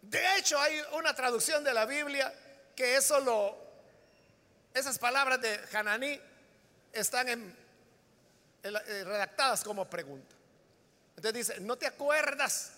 De 0.00 0.38
hecho, 0.38 0.58
hay 0.58 0.80
una 0.92 1.14
traducción 1.14 1.62
de 1.62 1.74
la 1.74 1.84
Biblia 1.84 2.32
que 2.74 2.96
eso 2.96 3.20
lo 3.20 3.61
esas 4.74 4.98
palabras 4.98 5.40
de 5.40 5.60
Hananí 5.72 6.20
están 6.92 7.28
eh, 7.28 8.70
redactadas 9.04 9.62
como 9.62 9.88
pregunta. 9.88 10.34
Entonces 11.16 11.48
dice, 11.48 11.60
¿no 11.60 11.76
te 11.76 11.86
acuerdas 11.86 12.72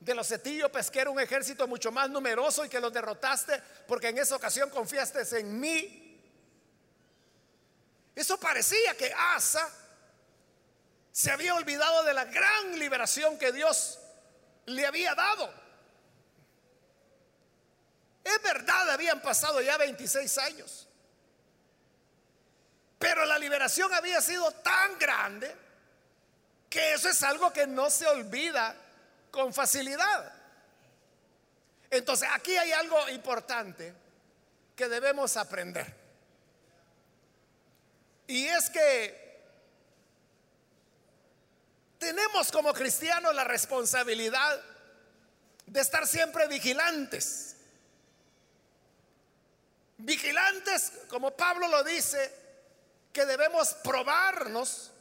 de 0.00 0.14
los 0.14 0.30
etíopes 0.30 0.90
que 0.90 1.00
era 1.00 1.10
un 1.10 1.20
ejército 1.20 1.66
mucho 1.66 1.90
más 1.90 2.08
numeroso 2.10 2.64
y 2.64 2.68
que 2.68 2.80
los 2.80 2.92
derrotaste 2.92 3.60
porque 3.88 4.08
en 4.08 4.18
esa 4.18 4.36
ocasión 4.36 4.70
confiaste 4.70 5.38
en 5.38 5.58
mí? 5.58 6.02
Eso 8.14 8.38
parecía 8.40 8.96
que 8.96 9.12
Asa 9.34 9.68
se 11.12 11.30
había 11.30 11.54
olvidado 11.54 12.04
de 12.04 12.14
la 12.14 12.24
gran 12.24 12.78
liberación 12.78 13.38
que 13.38 13.52
Dios 13.52 13.98
le 14.66 14.86
había 14.86 15.14
dado. 15.14 15.52
Es 18.22 18.42
verdad, 18.42 18.90
habían 18.90 19.22
pasado 19.22 19.60
ya 19.60 19.76
26 19.76 20.38
años. 20.38 20.85
Pero 23.06 23.24
la 23.24 23.38
liberación 23.38 23.94
había 23.94 24.20
sido 24.20 24.50
tan 24.50 24.98
grande 24.98 25.54
que 26.68 26.94
eso 26.94 27.08
es 27.08 27.22
algo 27.22 27.52
que 27.52 27.64
no 27.64 27.88
se 27.88 28.04
olvida 28.04 28.74
con 29.30 29.54
facilidad. 29.54 30.34
Entonces 31.88 32.28
aquí 32.32 32.56
hay 32.56 32.72
algo 32.72 33.08
importante 33.10 33.94
que 34.74 34.88
debemos 34.88 35.36
aprender. 35.36 35.86
Y 38.26 38.48
es 38.48 38.70
que 38.70 39.40
tenemos 42.00 42.50
como 42.50 42.72
cristianos 42.72 43.32
la 43.36 43.44
responsabilidad 43.44 44.60
de 45.64 45.80
estar 45.80 46.08
siempre 46.08 46.48
vigilantes. 46.48 47.54
Vigilantes, 49.96 50.90
como 51.08 51.36
Pablo 51.36 51.68
lo 51.68 51.84
dice, 51.84 52.45
que 53.16 53.24
debemos 53.24 53.72
probarnos 53.82 54.92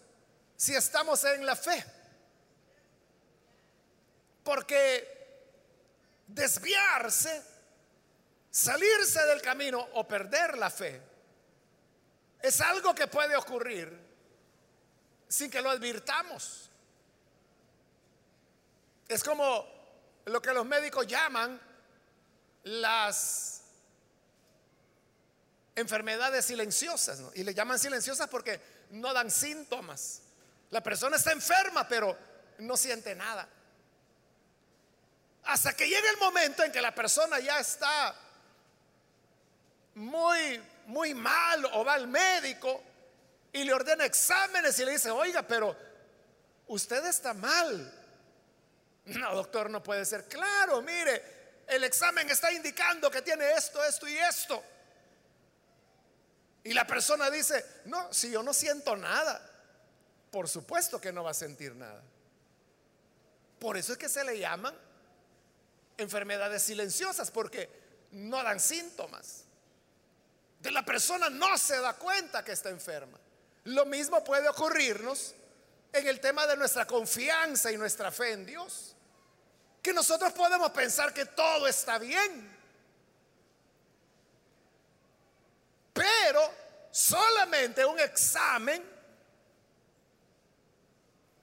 si 0.55 0.73
estamos 0.73 1.21
en 1.25 1.45
la 1.45 1.53
fe. 1.53 1.85
Porque 4.41 5.43
desviarse, 6.25 7.43
salirse 8.49 9.21
del 9.25 9.41
camino 9.41 9.85
o 9.95 10.07
perder 10.07 10.57
la 10.57 10.69
fe 10.69 11.01
es 12.41 12.61
algo 12.61 12.95
que 12.95 13.07
puede 13.07 13.35
ocurrir 13.35 13.91
sin 15.27 15.51
que 15.51 15.61
lo 15.61 15.71
advirtamos. 15.71 16.69
Es 19.09 19.25
como 19.25 19.67
lo 20.23 20.41
que 20.41 20.53
los 20.53 20.65
médicos 20.65 21.05
llaman 21.05 21.59
las 22.63 23.54
enfermedades 25.75 26.45
silenciosas. 26.45 27.21
Y 27.35 27.43
le 27.43 27.53
llaman 27.53 27.77
silenciosas 27.77 28.27
porque 28.29 28.59
no 28.91 29.13
dan 29.13 29.29
síntomas. 29.29 30.21
La 30.71 30.81
persona 30.81 31.17
está 31.17 31.31
enferma, 31.31 31.87
pero 31.87 32.17
no 32.59 32.77
siente 32.77 33.13
nada. 33.15 33.47
Hasta 35.43 35.73
que 35.73 35.87
llega 35.87 36.09
el 36.09 36.17
momento 36.17 36.63
en 36.63 36.71
que 36.71 36.81
la 36.81 36.93
persona 36.95 37.39
ya 37.39 37.59
está 37.59 38.15
muy, 39.95 40.61
muy 40.87 41.13
mal 41.13 41.65
o 41.73 41.85
va 41.85 41.93
al 41.93 42.07
médico 42.07 42.81
y 43.53 43.63
le 43.63 43.73
ordena 43.73 44.05
exámenes 44.05 44.77
y 44.79 44.85
le 44.85 44.91
dice, 44.91 45.11
oiga, 45.11 45.43
pero 45.43 45.75
usted 46.67 47.05
está 47.05 47.33
mal. 47.33 48.01
No, 49.05 49.35
doctor, 49.35 49.69
no 49.69 49.83
puede 49.83 50.03
ser. 50.03 50.27
Claro, 50.27 50.81
mire, 50.81 51.63
el 51.67 51.83
examen 51.83 52.29
está 52.29 52.51
indicando 52.51 53.09
que 53.11 53.21
tiene 53.21 53.51
esto, 53.53 53.83
esto 53.83 54.07
y 54.07 54.17
esto. 54.17 54.63
Y 56.65 56.73
la 56.73 56.85
persona 56.85 57.29
dice, 57.29 57.63
no, 57.85 58.11
si 58.11 58.31
yo 58.31 58.41
no 58.41 58.51
siento 58.51 58.95
nada, 58.97 59.39
por 60.31 60.49
supuesto 60.49 60.99
que 60.99 61.13
no 61.13 61.23
va 61.23 61.29
a 61.29 61.35
sentir 61.35 61.75
nada. 61.75 62.01
Por 63.59 63.77
eso 63.77 63.93
es 63.93 63.99
que 63.99 64.09
se 64.09 64.23
le 64.23 64.39
llaman 64.39 64.75
enfermedades 65.95 66.63
silenciosas, 66.63 67.29
porque 67.29 67.69
no 68.13 68.41
dan 68.41 68.59
síntomas. 68.59 69.43
De 70.59 70.71
la 70.71 70.83
persona 70.83 71.29
no 71.29 71.55
se 71.55 71.79
da 71.79 71.93
cuenta 71.93 72.43
que 72.43 72.53
está 72.53 72.71
enferma. 72.71 73.19
Lo 73.65 73.85
mismo 73.85 74.23
puede 74.23 74.49
ocurrirnos 74.49 75.35
en 75.93 76.07
el 76.07 76.19
tema 76.19 76.47
de 76.47 76.57
nuestra 76.57 76.87
confianza 76.87 77.71
y 77.71 77.77
nuestra 77.77 78.11
fe 78.11 78.31
en 78.31 78.43
Dios. 78.43 78.95
Que 79.83 79.93
nosotros 79.93 80.33
podemos 80.33 80.71
pensar 80.71 81.13
que 81.13 81.27
todo 81.27 81.67
está 81.67 81.99
bien. 81.99 82.54
Pero 85.95 86.41
solamente 86.91 87.85
un 87.85 87.97
examen 87.97 88.83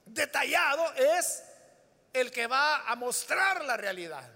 detallado 0.05 0.93
es 0.93 1.43
el 2.13 2.31
que 2.31 2.45
va 2.45 2.87
a 2.87 2.95
mostrar 2.95 3.65
la 3.65 3.75
realidad. 3.75 4.29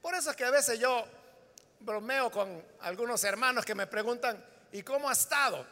Por 0.00 0.14
eso 0.14 0.30
es 0.30 0.36
que 0.36 0.44
a 0.46 0.50
veces 0.50 0.78
yo 0.78 1.04
bromeo 1.80 2.30
con 2.30 2.64
algunos 2.80 3.22
hermanos 3.24 3.66
que 3.66 3.74
me 3.74 3.86
preguntan, 3.86 4.42
¿y 4.72 4.82
cómo 4.82 5.10
ha 5.10 5.12
estado? 5.12 5.66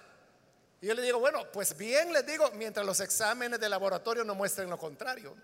Y 0.82 0.88
yo 0.88 0.94
le 0.94 1.00
digo, 1.00 1.20
bueno, 1.20 1.50
pues 1.50 1.74
bien 1.74 2.12
les 2.12 2.26
digo, 2.26 2.50
mientras 2.52 2.84
los 2.84 3.00
exámenes 3.00 3.58
de 3.58 3.68
laboratorio 3.70 4.24
no 4.24 4.34
muestren 4.34 4.68
lo 4.68 4.76
contrario. 4.76 5.34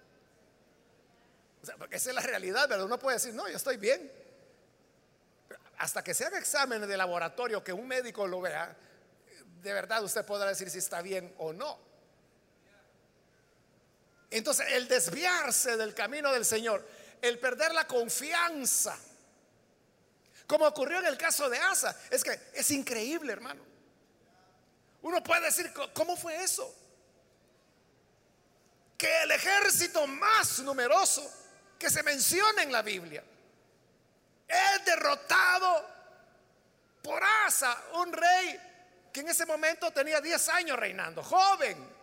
O 1.63 1.67
sea, 1.67 1.77
porque 1.77 1.97
esa 1.97 2.11
es 2.11 2.15
la 2.15 2.23
realidad, 2.23 2.69
¿verdad? 2.69 2.85
Uno 2.85 2.99
puede 2.99 3.17
decir, 3.17 3.33
no, 3.33 3.49
yo 3.49 3.57
estoy 3.57 3.79
bien 3.79 4.26
hasta 5.79 6.03
que 6.03 6.15
se 6.15 6.25
haga 6.25 6.39
exámenes 6.39 6.89
de 6.89 6.97
laboratorio, 6.97 7.63
que 7.63 7.73
un 7.73 7.87
médico 7.87 8.27
lo 8.27 8.41
vea, 8.41 8.77
de 9.63 9.73
verdad 9.73 10.03
usted 10.03 10.25
podrá 10.25 10.49
decir 10.49 10.71
si 10.71 10.79
está 10.79 11.03
bien 11.03 11.35
o 11.39 11.53
no. 11.53 11.79
Entonces, 14.31 14.67
el 14.73 14.89
desviarse 14.89 15.77
del 15.77 15.95
camino 15.95 16.33
del 16.33 16.45
Señor, 16.45 16.87
el 17.23 17.39
perder 17.39 17.73
la 17.73 17.87
confianza, 17.87 18.99
como 20.47 20.67
ocurrió 20.67 20.99
en 20.99 21.07
el 21.07 21.17
caso 21.17 21.49
de 21.49 21.59
Asa, 21.59 21.99
es 22.11 22.23
que 22.23 22.39
es 22.53 22.71
increíble, 22.71 23.33
hermano. 23.33 23.63
Uno 25.03 25.23
puede 25.23 25.43
decir, 25.43 25.73
¿cómo 25.95 26.17
fue 26.17 26.43
eso? 26.43 26.73
Que 28.97 29.23
el 29.23 29.31
ejército 29.31 30.07
más 30.07 30.61
numeroso 30.61 31.29
que 31.79 31.91
se 31.91 32.03
menciona 32.03 32.63
en 32.63 32.73
la 32.73 32.83
Biblia, 32.83 33.23
es 34.49 34.85
derrotado 34.85 35.97
por 37.03 37.23
Asa, 37.47 37.77
un 37.95 38.13
rey 38.13 38.61
que 39.13 39.21
en 39.21 39.29
ese 39.29 39.47
momento 39.47 39.91
tenía 39.93 40.21
10 40.21 40.49
años 40.51 40.79
reinando, 40.79 41.23
joven, 41.23 41.97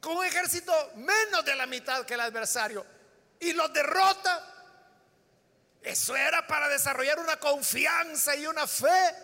con 0.00 0.16
un 0.16 0.24
ejército 0.24 0.72
menos 0.96 1.44
de 1.44 1.54
la 1.54 1.66
mitad 1.66 2.04
que 2.04 2.14
el 2.14 2.20
adversario, 2.20 2.84
y 3.40 3.52
lo 3.52 3.68
derrota. 3.68 4.54
Eso 5.82 6.16
era 6.16 6.46
para 6.46 6.68
desarrollar 6.68 7.18
una 7.20 7.38
confianza 7.38 8.34
y 8.34 8.46
una 8.46 8.66
fe 8.66 9.14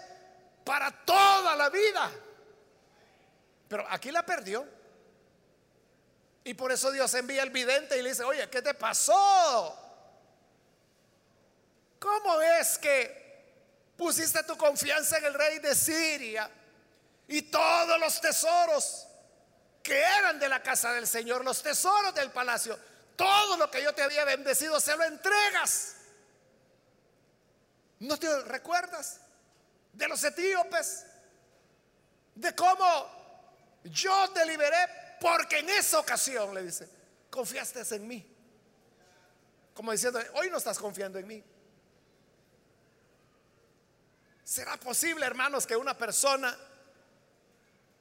para 0.65 0.91
toda 0.91 1.57
la 1.57 1.71
vida. 1.71 2.11
Pero 3.69 3.87
aquí 3.91 4.11
la 4.11 4.25
perdió. 4.25 4.65
Y 6.45 6.55
por 6.55 6.73
eso 6.73 6.91
Dios 6.91 7.13
envía 7.15 7.43
al 7.43 7.51
vidente 7.51 7.99
y 7.99 8.03
le 8.03 8.11
dice, 8.11 8.25
oye, 8.25 8.49
¿qué 8.51 8.63
te 8.63 8.75
pasó? 8.75 9.92
¿Cómo 12.03 12.41
es 12.43 12.79
que 12.79 13.95
pusiste 13.97 14.43
tu 14.43 14.57
confianza 14.57 15.19
en 15.19 15.27
el 15.27 15.35
rey 15.35 15.61
de 15.61 15.73
Siria 15.73 16.51
y 17.29 17.43
todos 17.43 18.01
los 18.01 18.21
tesoros 18.21 19.07
que 19.85 20.01
eran 20.01 20.41
de 20.41 20.49
la 20.49 20.61
casa 20.61 20.93
del 20.95 21.07
Señor, 21.07 21.45
los 21.45 21.63
tesoros 21.63 22.13
del 22.13 22.33
palacio, 22.33 22.77
todo 23.15 23.57
lo 23.57 23.71
que 23.71 23.85
yo 23.85 23.95
te 23.95 24.03
había 24.03 24.25
bendecido, 24.25 24.81
se 24.81 24.97
lo 24.97 25.05
entregas? 25.05 25.95
¿No 28.01 28.17
te 28.17 28.37
recuerdas 28.47 29.21
de 29.93 30.09
los 30.09 30.25
etíopes? 30.25 31.07
De 32.35 32.53
cómo 32.57 33.79
yo 33.85 34.29
te 34.33 34.45
liberé 34.45 34.89
porque 35.21 35.61
en 35.61 35.71
esa 35.71 36.01
ocasión, 36.01 36.53
le 36.53 36.65
dice, 36.65 36.89
confiaste 37.31 37.83
en 37.95 38.09
mí. 38.09 38.37
Como 39.73 39.93
diciendo, 39.93 40.19
hoy 40.35 40.51
no 40.51 40.59
estás 40.59 40.81
confiando 40.81 41.21
en 41.21 41.29
mí. 41.29 41.45
¿Será 44.45 44.77
posible, 44.77 45.25
hermanos, 45.25 45.67
que 45.67 45.77
una 45.77 45.97
persona 45.97 46.57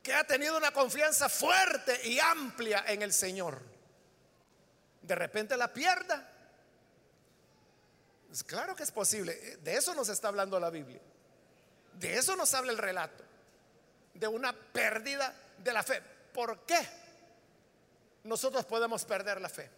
que 0.01 0.13
ha 0.13 0.23
tenido 0.23 0.58
una 0.58 0.71
confianza 0.71 1.30
fuerte 1.30 2.08
y 2.08 2.19
amplia 2.19 2.86
en 2.88 3.01
el 3.04 3.13
Señor, 3.13 3.62
de 5.01 5.15
repente 5.15 5.56
la 5.56 5.71
pierda? 5.71 6.27
Pues 8.27 8.43
claro 8.43 8.75
que 8.75 8.84
es 8.84 8.91
posible. 8.91 9.58
De 9.58 9.75
eso 9.75 9.93
nos 9.93 10.10
está 10.10 10.30
hablando 10.30 10.60
la 10.60 10.69
Biblia. 10.69 11.01
De 11.93 12.17
eso 12.17 12.36
nos 12.36 12.54
habla 12.54 12.71
el 12.71 12.77
relato. 12.77 13.23
De 14.13 14.27
una 14.27 14.54
pérdida 14.54 15.34
de 15.58 15.73
la 15.73 15.84
fe. 15.84 16.01
¿Por 16.34 16.60
qué 16.65 16.80
nosotros 18.23 18.65
podemos 18.65 19.06
perder 19.06 19.41
la 19.41 19.49
fe? 19.49 19.69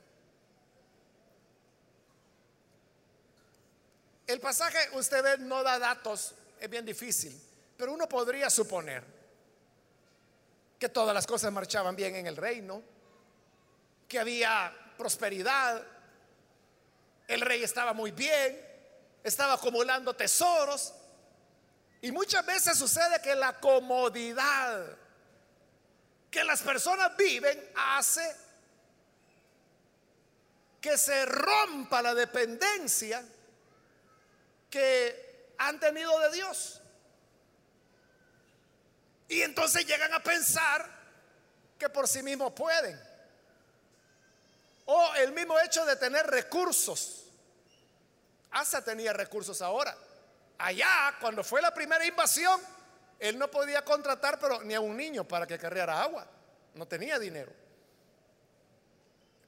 El 4.27 4.39
pasaje, 4.39 4.77
usted 4.93 5.23
ve, 5.23 5.37
no 5.39 5.63
da 5.63 5.79
datos 5.79 6.35
es 6.63 6.69
bien 6.69 6.85
difícil, 6.85 7.37
pero 7.75 7.91
uno 7.91 8.07
podría 8.07 8.49
suponer 8.49 9.03
que 10.79 10.87
todas 10.87 11.13
las 11.13 11.27
cosas 11.27 11.51
marchaban 11.51 11.93
bien 11.93 12.15
en 12.15 12.25
el 12.25 12.37
reino, 12.37 12.81
que 14.07 14.17
había 14.17 14.73
prosperidad, 14.97 15.85
el 17.27 17.41
rey 17.41 17.63
estaba 17.63 17.91
muy 17.91 18.11
bien, 18.11 18.65
estaba 19.25 19.55
acumulando 19.55 20.15
tesoros, 20.15 20.93
y 21.99 22.13
muchas 22.13 22.45
veces 22.45 22.77
sucede 22.77 23.21
que 23.21 23.35
la 23.35 23.59
comodidad 23.59 24.97
que 26.31 26.45
las 26.45 26.61
personas 26.61 27.17
viven 27.17 27.71
hace 27.75 28.37
que 30.79 30.97
se 30.97 31.25
rompa 31.25 32.01
la 32.01 32.15
dependencia 32.15 33.21
que 34.69 35.22
han 35.67 35.79
tenido 35.79 36.17
de 36.19 36.31
Dios. 36.31 36.81
Y 39.27 39.41
entonces 39.41 39.85
llegan 39.85 40.13
a 40.13 40.21
pensar 40.21 40.87
que 41.77 41.89
por 41.89 42.07
sí 42.07 42.21
mismos 42.21 42.53
pueden. 42.53 42.99
O 44.85 45.13
el 45.15 45.31
mismo 45.31 45.59
hecho 45.59 45.85
de 45.85 45.95
tener 45.95 46.27
recursos. 46.27 47.25
Asa 48.51 48.83
tenía 48.83 49.13
recursos 49.13 49.61
ahora. 49.61 49.95
Allá, 50.57 51.15
cuando 51.19 51.43
fue 51.43 51.61
la 51.61 51.73
primera 51.73 52.05
invasión, 52.05 52.61
él 53.19 53.39
no 53.39 53.49
podía 53.49 53.83
contratar 53.83 54.39
pero 54.39 54.61
ni 54.63 54.73
a 54.73 54.81
un 54.81 54.95
niño 54.95 55.23
para 55.27 55.47
que 55.47 55.57
cargara 55.57 56.01
agua. 56.01 56.27
No 56.75 56.87
tenía 56.87 57.17
dinero. 57.17 57.51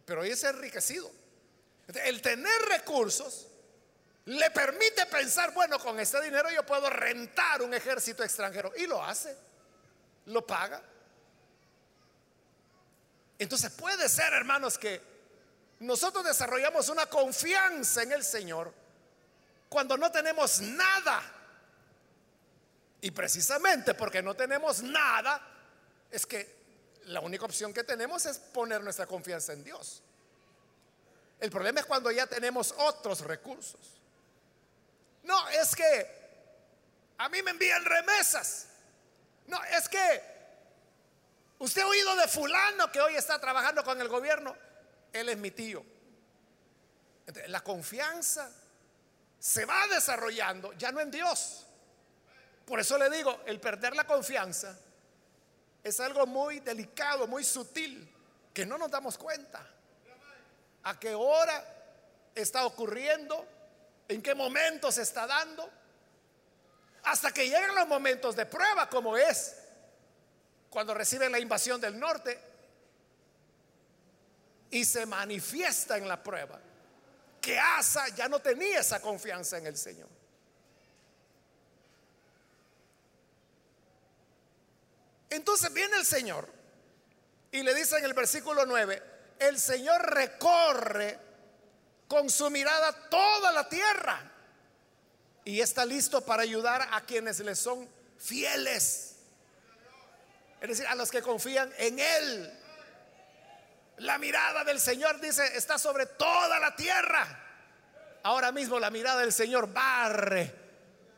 Pero 0.05 0.21
hoy 0.21 0.31
es 0.31 0.43
enriquecido. 0.43 1.11
El 2.03 2.21
tener 2.21 2.61
recursos 2.63 3.47
le 4.25 4.49
permite 4.49 5.05
pensar, 5.05 5.53
bueno, 5.53 5.77
con 5.79 5.99
este 5.99 6.19
dinero 6.21 6.49
yo 6.49 6.65
puedo 6.65 6.89
rentar 6.89 7.61
un 7.61 7.73
ejército 7.73 8.23
extranjero. 8.23 8.71
Y 8.75 8.87
lo 8.87 9.03
hace, 9.03 9.35
lo 10.25 10.45
paga. 10.45 10.81
Entonces 13.37 13.71
puede 13.71 14.09
ser, 14.09 14.33
hermanos, 14.33 14.77
que 14.77 15.01
nosotros 15.79 16.23
desarrollamos 16.23 16.89
una 16.89 17.05
confianza 17.05 18.01
en 18.01 18.13
el 18.13 18.23
Señor 18.23 18.73
cuando 19.69 19.95
no 19.97 20.11
tenemos 20.11 20.59
nada. 20.61 21.21
Y 23.01 23.11
precisamente 23.11 23.93
porque 23.93 24.23
no 24.23 24.33
tenemos 24.33 24.81
nada, 24.81 25.39
es 26.09 26.25
que 26.25 26.55
la 27.05 27.19
única 27.19 27.45
opción 27.45 27.71
que 27.71 27.83
tenemos 27.83 28.25
es 28.25 28.39
poner 28.39 28.81
nuestra 28.83 29.05
confianza 29.05 29.53
en 29.53 29.63
Dios. 29.63 30.01
El 31.39 31.51
problema 31.51 31.81
es 31.81 31.85
cuando 31.85 32.09
ya 32.09 32.25
tenemos 32.25 32.73
otros 32.77 33.21
recursos. 33.21 33.94
No, 35.25 35.49
es 35.49 35.75
que 35.75 36.15
a 37.17 37.29
mí 37.29 37.41
me 37.41 37.51
envían 37.51 37.83
remesas. 37.83 38.67
No, 39.47 39.61
es 39.65 39.89
que 39.89 40.21
usted 41.59 41.81
ha 41.81 41.87
oído 41.87 42.15
de 42.15 42.27
fulano 42.27 42.91
que 42.91 43.01
hoy 43.01 43.15
está 43.15 43.39
trabajando 43.39 43.83
con 43.83 43.99
el 43.99 44.07
gobierno. 44.07 44.55
Él 45.11 45.29
es 45.29 45.37
mi 45.37 45.51
tío. 45.51 45.83
la 47.47 47.61
confianza 47.61 48.51
se 49.39 49.65
va 49.65 49.87
desarrollando 49.87 50.73
ya 50.73 50.91
no 50.91 50.99
en 50.99 51.09
Dios. 51.09 51.65
Por 52.65 52.79
eso 52.79 52.97
le 52.97 53.09
digo, 53.09 53.41
el 53.45 53.59
perder 53.59 53.95
la 53.95 54.05
confianza 54.05 54.77
es 55.83 55.99
algo 55.99 56.25
muy 56.25 56.59
delicado, 56.59 57.27
muy 57.27 57.43
sutil, 57.43 58.11
que 58.53 58.65
no 58.65 58.77
nos 58.77 58.91
damos 58.91 59.17
cuenta. 59.17 59.67
¿A 60.83 60.99
qué 60.99 61.15
hora 61.15 61.63
está 62.35 62.65
ocurriendo? 62.65 63.54
¿En 64.07 64.21
qué 64.21 64.35
momento 64.35 64.91
se 64.91 65.01
está 65.01 65.25
dando? 65.25 65.69
Hasta 67.03 67.31
que 67.31 67.47
llegan 67.47 67.75
los 67.75 67.87
momentos 67.87 68.35
de 68.35 68.45
prueba, 68.45 68.89
como 68.89 69.17
es 69.17 69.55
cuando 70.69 70.93
reciben 70.93 71.31
la 71.31 71.39
invasión 71.39 71.79
del 71.79 71.97
norte 71.97 72.37
y 74.71 74.83
se 74.83 75.05
manifiesta 75.05 75.97
en 75.97 76.07
la 76.07 76.21
prueba 76.21 76.59
que 77.39 77.59
Asa 77.59 78.07
ya 78.09 78.27
no 78.27 78.39
tenía 78.39 78.79
esa 78.79 78.99
confianza 78.99 79.57
en 79.57 79.67
el 79.67 79.77
Señor. 79.77 80.09
Entonces 85.29 85.71
viene 85.71 85.95
el 85.97 86.05
Señor 86.05 86.49
y 87.51 87.61
le 87.61 87.73
dice 87.75 87.97
en 87.97 88.05
el 88.05 88.13
versículo 88.13 88.65
9, 88.65 89.01
el 89.39 89.59
Señor 89.59 90.01
recorre 90.13 91.19
con 92.07 92.29
su 92.29 92.49
mirada 92.49 92.91
toda 93.09 93.51
la 93.51 93.67
tierra 93.67 94.31
y 95.43 95.61
está 95.61 95.85
listo 95.85 96.21
para 96.21 96.43
ayudar 96.43 96.87
a 96.91 97.01
quienes 97.01 97.39
le 97.39 97.55
son 97.55 97.87
fieles. 98.17 99.15
Es 100.59 100.69
decir, 100.69 100.87
a 100.87 100.95
los 100.95 101.11
que 101.11 101.21
confían 101.21 101.71
en 101.77 101.99
Él. 101.99 102.59
La 103.97 104.17
mirada 104.17 104.63
del 104.63 104.79
Señor 104.79 105.21
dice, 105.21 105.55
está 105.55 105.77
sobre 105.77 106.05
toda 106.05 106.59
la 106.59 106.75
tierra. 106.75 107.43
Ahora 108.23 108.51
mismo 108.51 108.79
la 108.79 108.89
mirada 108.89 109.21
del 109.21 109.31
Señor 109.31 109.71
barre 109.71 110.53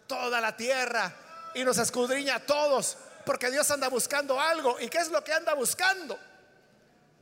toda 0.07 0.41
la 0.41 0.55
tierra 0.55 1.13
y 1.53 1.63
nos 1.63 1.77
escudriña 1.77 2.35
a 2.35 2.45
todos, 2.45 2.97
porque 3.25 3.49
Dios 3.49 3.69
anda 3.71 3.87
buscando 3.87 4.39
algo. 4.39 4.79
¿Y 4.79 4.89
qué 4.89 4.97
es 4.97 5.09
lo 5.09 5.23
que 5.23 5.33
anda 5.33 5.53
buscando? 5.53 6.19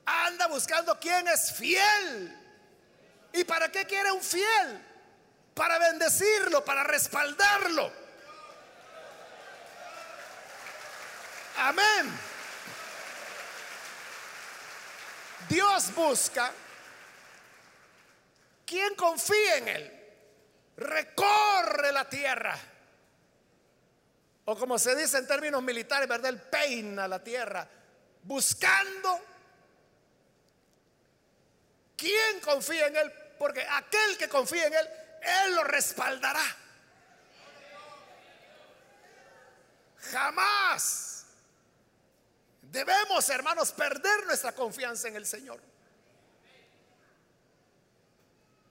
Anda 0.06 0.48
buscando 0.48 1.00
quién 1.00 1.28
es 1.28 1.52
fiel. 1.54 2.45
¿Y 3.36 3.44
para 3.44 3.70
qué 3.70 3.86
quiere 3.86 4.12
un 4.12 4.22
fiel? 4.22 4.82
Para 5.54 5.78
bendecirlo, 5.78 6.64
para 6.64 6.84
respaldarlo. 6.84 7.92
Amén. 11.58 12.20
Dios 15.50 15.94
busca 15.94 16.52
quien 18.66 18.96
confía 18.96 19.58
en 19.58 19.68
Él. 19.68 20.04
Recorre 20.78 21.92
la 21.92 22.10
tierra. 22.10 22.58
O 24.46 24.58
como 24.58 24.80
se 24.80 24.96
dice 24.96 25.18
en 25.18 25.28
términos 25.28 25.62
militares, 25.62 26.08
¿verdad? 26.08 26.30
Él 26.30 26.42
peina 26.42 27.06
la 27.08 27.22
tierra. 27.22 27.68
Buscando 28.24 29.36
¿Quién 31.96 32.40
confía 32.42 32.88
en 32.88 32.98
Él? 32.98 33.14
Porque 33.38 33.66
aquel 33.70 34.18
que 34.18 34.30
confía 34.30 34.68
en 34.68 34.74
Él, 34.74 34.90
Él 35.22 35.56
lo 35.56 35.64
respaldará. 35.64 36.46
Jamás 40.12 41.26
debemos, 42.62 43.30
hermanos, 43.30 43.72
perder 43.72 44.26
nuestra 44.26 44.54
confianza 44.54 45.08
en 45.08 45.16
el 45.16 45.26
Señor. 45.26 45.60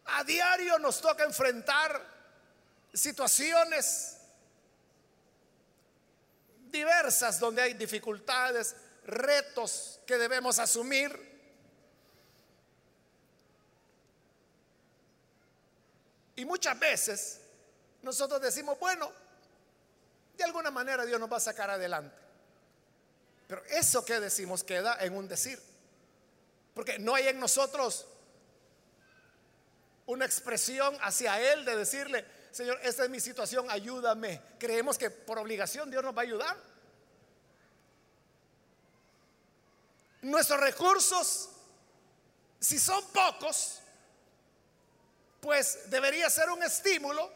A 0.06 0.22
diario 0.24 0.78
nos 0.78 1.00
toca 1.00 1.24
enfrentar 1.24 2.14
situaciones 2.92 4.18
diversas 6.74 7.38
donde 7.40 7.62
hay 7.62 7.74
dificultades, 7.74 8.76
retos 9.04 10.00
que 10.06 10.18
debemos 10.18 10.58
asumir. 10.58 11.33
Y 16.36 16.44
muchas 16.44 16.78
veces 16.78 17.40
nosotros 18.02 18.40
decimos, 18.40 18.78
bueno, 18.78 19.10
de 20.36 20.44
alguna 20.44 20.70
manera 20.70 21.04
Dios 21.04 21.20
nos 21.20 21.32
va 21.32 21.36
a 21.36 21.40
sacar 21.40 21.70
adelante. 21.70 22.16
Pero 23.46 23.64
eso 23.66 24.04
que 24.04 24.20
decimos 24.20 24.64
queda 24.64 24.96
en 25.00 25.16
un 25.16 25.28
decir. 25.28 25.60
Porque 26.74 26.98
no 26.98 27.14
hay 27.14 27.28
en 27.28 27.38
nosotros 27.38 28.06
una 30.06 30.24
expresión 30.24 30.96
hacia 31.00 31.40
Él 31.52 31.64
de 31.64 31.76
decirle, 31.76 32.24
Señor, 32.50 32.78
esta 32.82 33.04
es 33.04 33.10
mi 33.10 33.20
situación, 33.20 33.70
ayúdame. 33.70 34.40
Creemos 34.58 34.98
que 34.98 35.10
por 35.10 35.38
obligación 35.38 35.90
Dios 35.90 36.02
nos 36.02 36.16
va 36.16 36.20
a 36.20 36.24
ayudar. 36.24 36.56
Nuestros 40.22 40.60
recursos, 40.60 41.50
si 42.58 42.78
son 42.78 43.04
pocos, 43.12 43.80
pues 45.44 45.90
debería 45.90 46.30
ser 46.30 46.48
un 46.48 46.62
estímulo 46.62 47.30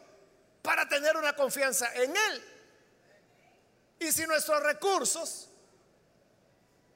para 0.63 0.89
tener 0.89 1.15
una 1.15 1.35
confianza 1.35 1.93
en 1.93 2.11
Él. 2.15 2.43
Y 3.99 4.11
si 4.11 4.25
nuestros 4.25 4.63
recursos 4.63 5.47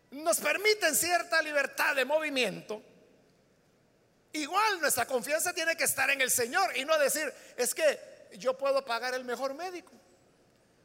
nos 0.10 0.40
permiten 0.40 0.96
cierta 0.96 1.40
libertad 1.44 1.96
de 1.96 2.04
movimiento, 2.04 2.82
igual 4.32 4.82
nuestra 4.82 5.06
confianza 5.06 5.54
tiene 5.54 5.76
que 5.78 5.84
estar 5.84 6.10
en 6.10 6.20
el 6.20 6.32
Señor 6.32 6.76
y 6.76 6.84
no 6.84 6.98
decir, 6.98 7.32
es 7.58 7.76
que 7.76 8.30
yo 8.40 8.58
puedo 8.58 8.84
pagar 8.84 9.14
el 9.14 9.24
mejor 9.24 9.54
médico. 9.54 9.92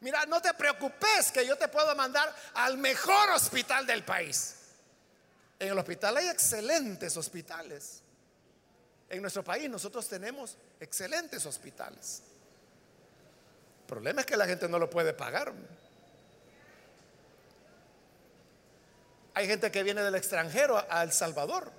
Mira, 0.00 0.26
no 0.26 0.42
te 0.42 0.52
preocupes 0.52 1.32
que 1.32 1.46
yo 1.46 1.56
te 1.56 1.68
puedo 1.68 1.96
mandar 1.96 2.36
al 2.52 2.76
mejor 2.76 3.30
hospital 3.30 3.86
del 3.86 4.04
país. 4.04 4.56
En 5.58 5.68
el 5.68 5.78
hospital 5.78 6.18
hay 6.18 6.28
excelentes 6.28 7.16
hospitales. 7.16 8.02
En 9.10 9.22
nuestro 9.22 9.42
país 9.42 9.70
nosotros 9.70 10.06
tenemos 10.08 10.56
excelentes 10.80 11.46
hospitales. 11.46 12.22
El 13.80 13.86
problema 13.86 14.20
es 14.20 14.26
que 14.26 14.36
la 14.36 14.46
gente 14.46 14.68
no 14.68 14.78
lo 14.78 14.90
puede 14.90 15.14
pagar. 15.14 15.52
Hay 19.34 19.46
gente 19.46 19.70
que 19.70 19.82
viene 19.82 20.02
del 20.02 20.14
extranjero 20.14 20.84
a 20.90 21.02
El 21.02 21.12
Salvador 21.12 21.70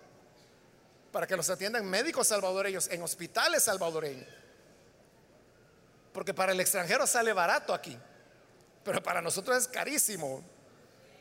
para 1.12 1.28
que 1.28 1.36
los 1.36 1.50
atiendan 1.50 1.86
médicos 1.86 2.28
salvadoreños 2.28 2.88
en 2.90 3.02
hospitales 3.02 3.64
salvadoreños. 3.64 4.28
Porque 6.14 6.34
para 6.34 6.52
el 6.52 6.60
extranjero 6.60 7.06
sale 7.06 7.34
barato 7.34 7.74
aquí, 7.74 7.98
pero 8.84 9.04
para 9.04 9.22
nosotros 9.22 9.58
es 9.58 9.68
carísimo. 9.68 10.44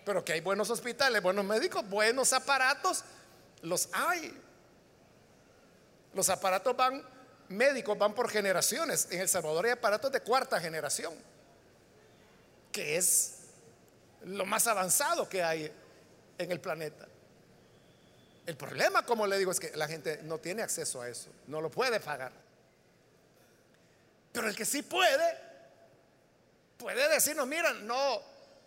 Pero 0.04 0.24
que 0.24 0.32
hay 0.32 0.40
buenos 0.40 0.70
hospitales, 0.70 1.22
buenos 1.22 1.44
médicos, 1.44 1.86
buenos 1.88 2.32
aparatos, 2.32 3.04
los 3.60 3.90
hay. 3.92 4.34
Los 6.18 6.30
aparatos 6.30 6.76
van, 6.76 7.00
médicos 7.48 7.96
van 7.96 8.12
por 8.12 8.28
generaciones. 8.28 9.06
En 9.12 9.20
El 9.20 9.28
Salvador 9.28 9.66
hay 9.66 9.70
aparatos 9.70 10.10
de 10.10 10.20
cuarta 10.20 10.58
generación, 10.58 11.14
que 12.72 12.96
es 12.96 13.36
lo 14.24 14.44
más 14.44 14.66
avanzado 14.66 15.28
que 15.28 15.44
hay 15.44 15.72
en 16.36 16.50
el 16.50 16.60
planeta. 16.60 17.06
El 18.46 18.56
problema, 18.56 19.06
como 19.06 19.28
le 19.28 19.38
digo, 19.38 19.52
es 19.52 19.60
que 19.60 19.70
la 19.76 19.86
gente 19.86 20.18
no 20.24 20.38
tiene 20.38 20.60
acceso 20.62 21.00
a 21.00 21.08
eso, 21.08 21.30
no 21.46 21.60
lo 21.60 21.70
puede 21.70 22.00
pagar. 22.00 22.32
Pero 24.32 24.48
el 24.48 24.56
que 24.56 24.64
sí 24.64 24.82
puede, 24.82 25.38
puede 26.78 27.08
decirnos, 27.10 27.46
mira, 27.46 27.72
no, 27.74 28.20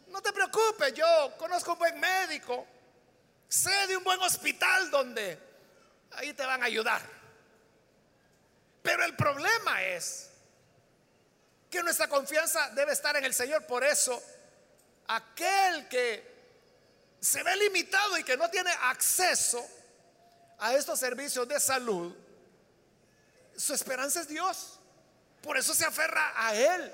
no 0.07 0.21
te 0.21 0.31
preocupes, 0.31 0.93
yo 0.93 1.33
conozco 1.37 1.73
un 1.73 1.79
buen 1.79 1.99
médico, 1.99 2.65
sé 3.49 3.87
de 3.87 3.97
un 3.97 4.05
buen 4.05 4.21
hospital 4.21 4.89
donde 4.89 5.37
ahí 6.11 6.31
te 6.31 6.45
van 6.45 6.63
a 6.63 6.67
ayudar. 6.67 7.20
Pero 8.81 9.03
el 9.05 9.15
problema 9.15 9.83
es 9.83 10.29
que 11.69 11.83
nuestra 11.83 12.07
confianza 12.07 12.69
debe 12.71 12.93
estar 12.93 13.15
en 13.15 13.25
el 13.25 13.33
Señor. 13.33 13.65
Por 13.65 13.83
eso, 13.83 14.21
aquel 15.07 15.87
que 15.87 16.31
se 17.19 17.43
ve 17.43 17.55
limitado 17.55 18.17
y 18.17 18.23
que 18.23 18.35
no 18.37 18.49
tiene 18.49 18.71
acceso 18.71 19.65
a 20.59 20.73
estos 20.73 20.99
servicios 20.99 21.47
de 21.47 21.59
salud, 21.59 22.15
su 23.55 23.73
esperanza 23.73 24.21
es 24.21 24.27
Dios. 24.27 24.79
Por 25.41 25.57
eso 25.57 25.73
se 25.73 25.85
aferra 25.85 26.33
a 26.35 26.55
Él 26.55 26.93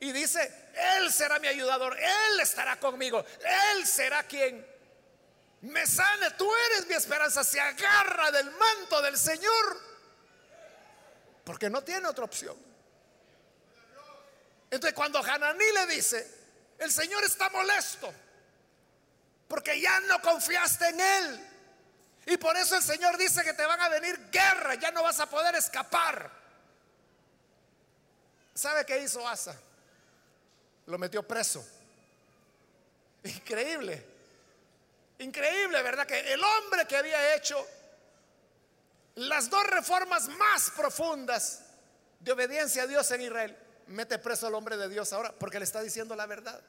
y 0.00 0.12
dice, 0.12 0.70
Él 0.96 1.12
será 1.12 1.38
mi 1.38 1.48
ayudador, 1.48 1.98
Él 1.98 2.40
estará 2.40 2.78
conmigo, 2.78 3.24
Él 3.74 3.86
será 3.86 4.22
quien 4.24 4.66
me 5.62 5.86
sane, 5.86 6.30
tú 6.32 6.50
eres 6.66 6.86
mi 6.86 6.94
esperanza. 6.94 7.44
Se 7.44 7.60
agarra 7.60 8.30
del 8.30 8.50
manto 8.50 9.00
del 9.02 9.16
Señor 9.16 9.91
porque 11.44 11.68
no 11.68 11.82
tiene 11.82 12.08
otra 12.08 12.24
opción. 12.24 12.56
Entonces 14.70 14.94
cuando 14.94 15.18
Hananí 15.18 15.70
le 15.72 15.86
dice, 15.86 16.26
el 16.78 16.90
Señor 16.90 17.22
está 17.24 17.50
molesto 17.50 18.12
porque 19.48 19.78
ya 19.80 20.00
no 20.00 20.20
confiaste 20.22 20.88
en 20.88 21.00
Él. 21.00 21.48
Y 22.24 22.36
por 22.36 22.56
eso 22.56 22.76
el 22.76 22.82
Señor 22.82 23.18
dice 23.18 23.42
que 23.42 23.52
te 23.52 23.66
van 23.66 23.80
a 23.80 23.88
venir 23.88 24.30
guerra, 24.30 24.76
ya 24.76 24.90
no 24.92 25.02
vas 25.02 25.20
a 25.20 25.26
poder 25.28 25.54
escapar. 25.56 26.30
¿Sabe 28.54 28.86
qué 28.86 28.98
hizo 28.98 29.26
Asa? 29.26 29.58
Lo 30.86 30.98
metió 30.98 31.22
preso. 31.22 31.64
Increíble. 33.24 34.06
Increíble, 35.18 35.82
¿verdad? 35.82 36.06
Que 36.06 36.32
el 36.32 36.42
hombre 36.42 36.86
que 36.86 36.96
había 36.96 37.34
hecho 37.34 37.66
las 39.14 39.50
dos 39.50 39.64
reformas 39.64 40.28
más 40.28 40.70
profundas 40.70 41.62
de 42.20 42.32
obediencia 42.32 42.84
a 42.84 42.86
Dios 42.86 43.10
en 43.10 43.22
Israel, 43.22 43.58
mete 43.88 44.18
preso 44.18 44.46
al 44.46 44.54
hombre 44.54 44.76
de 44.76 44.88
Dios 44.88 45.12
ahora 45.12 45.32
porque 45.32 45.58
le 45.58 45.64
está 45.64 45.82
diciendo 45.82 46.16
la 46.16 46.26
verdad. 46.26 46.60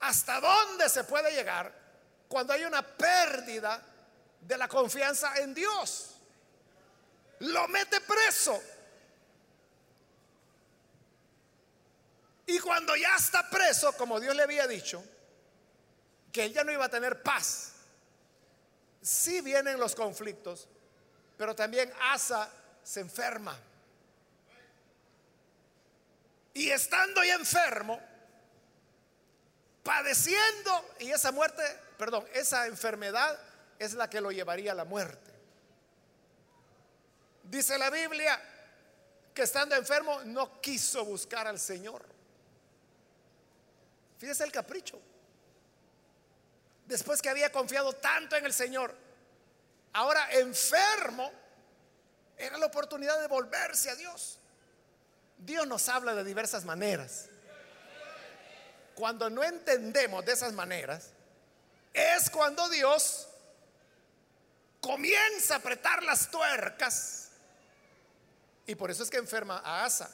¿Hasta 0.00 0.40
dónde 0.40 0.88
se 0.88 1.04
puede 1.04 1.32
llegar 1.32 1.72
cuando 2.28 2.52
hay 2.52 2.64
una 2.64 2.82
pérdida 2.82 3.80
de 4.40 4.58
la 4.58 4.68
confianza 4.68 5.36
en 5.38 5.54
Dios? 5.54 6.16
Lo 7.40 7.66
mete 7.68 8.00
preso. 8.02 8.62
Y 12.46 12.58
cuando 12.58 12.94
ya 12.96 13.16
está 13.16 13.48
preso, 13.48 13.92
como 13.94 14.20
Dios 14.20 14.36
le 14.36 14.42
había 14.42 14.66
dicho, 14.66 15.02
que 16.30 16.44
él 16.44 16.52
ya 16.52 16.64
no 16.64 16.72
iba 16.72 16.84
a 16.84 16.90
tener 16.90 17.22
paz, 17.22 17.73
sí 19.04 19.42
vienen 19.42 19.78
los 19.78 19.94
conflictos, 19.94 20.66
pero 21.36 21.54
también 21.54 21.92
Asa 22.00 22.50
se 22.82 23.00
enferma. 23.00 23.56
Y 26.54 26.70
estando 26.70 27.22
ya 27.22 27.34
enfermo, 27.34 28.00
padeciendo, 29.82 30.94
y 31.00 31.10
esa 31.10 31.32
muerte, 31.32 31.62
perdón, 31.98 32.24
esa 32.32 32.66
enfermedad 32.66 33.38
es 33.78 33.92
la 33.92 34.08
que 34.08 34.20
lo 34.20 34.32
llevaría 34.32 34.72
a 34.72 34.76
la 34.76 34.84
muerte. 34.84 35.30
Dice 37.42 37.76
la 37.76 37.90
Biblia 37.90 38.40
que 39.34 39.42
estando 39.42 39.74
enfermo 39.74 40.22
no 40.24 40.60
quiso 40.62 41.04
buscar 41.04 41.46
al 41.46 41.58
Señor. 41.58 42.02
Fíjese 44.18 44.44
el 44.44 44.52
capricho. 44.52 44.98
Después 46.86 47.22
que 47.22 47.30
había 47.30 47.50
confiado 47.50 47.92
tanto 47.94 48.36
en 48.36 48.44
el 48.44 48.52
Señor, 48.52 48.94
ahora 49.92 50.30
enfermo, 50.32 51.30
era 52.36 52.58
la 52.58 52.66
oportunidad 52.66 53.18
de 53.20 53.26
volverse 53.26 53.90
a 53.90 53.96
Dios. 53.96 54.38
Dios 55.38 55.66
nos 55.66 55.88
habla 55.88 56.14
de 56.14 56.24
diversas 56.24 56.64
maneras. 56.64 57.26
Cuando 58.94 59.30
no 59.30 59.42
entendemos 59.42 60.24
de 60.24 60.32
esas 60.32 60.52
maneras, 60.52 61.10
es 61.92 62.30
cuando 62.30 62.68
Dios 62.68 63.28
comienza 64.80 65.54
a 65.54 65.58
apretar 65.58 66.02
las 66.02 66.30
tuercas. 66.30 67.30
Y 68.66 68.74
por 68.74 68.90
eso 68.90 69.02
es 69.02 69.10
que 69.10 69.16
enferma 69.16 69.60
a 69.64 69.84
Asa. 69.84 70.10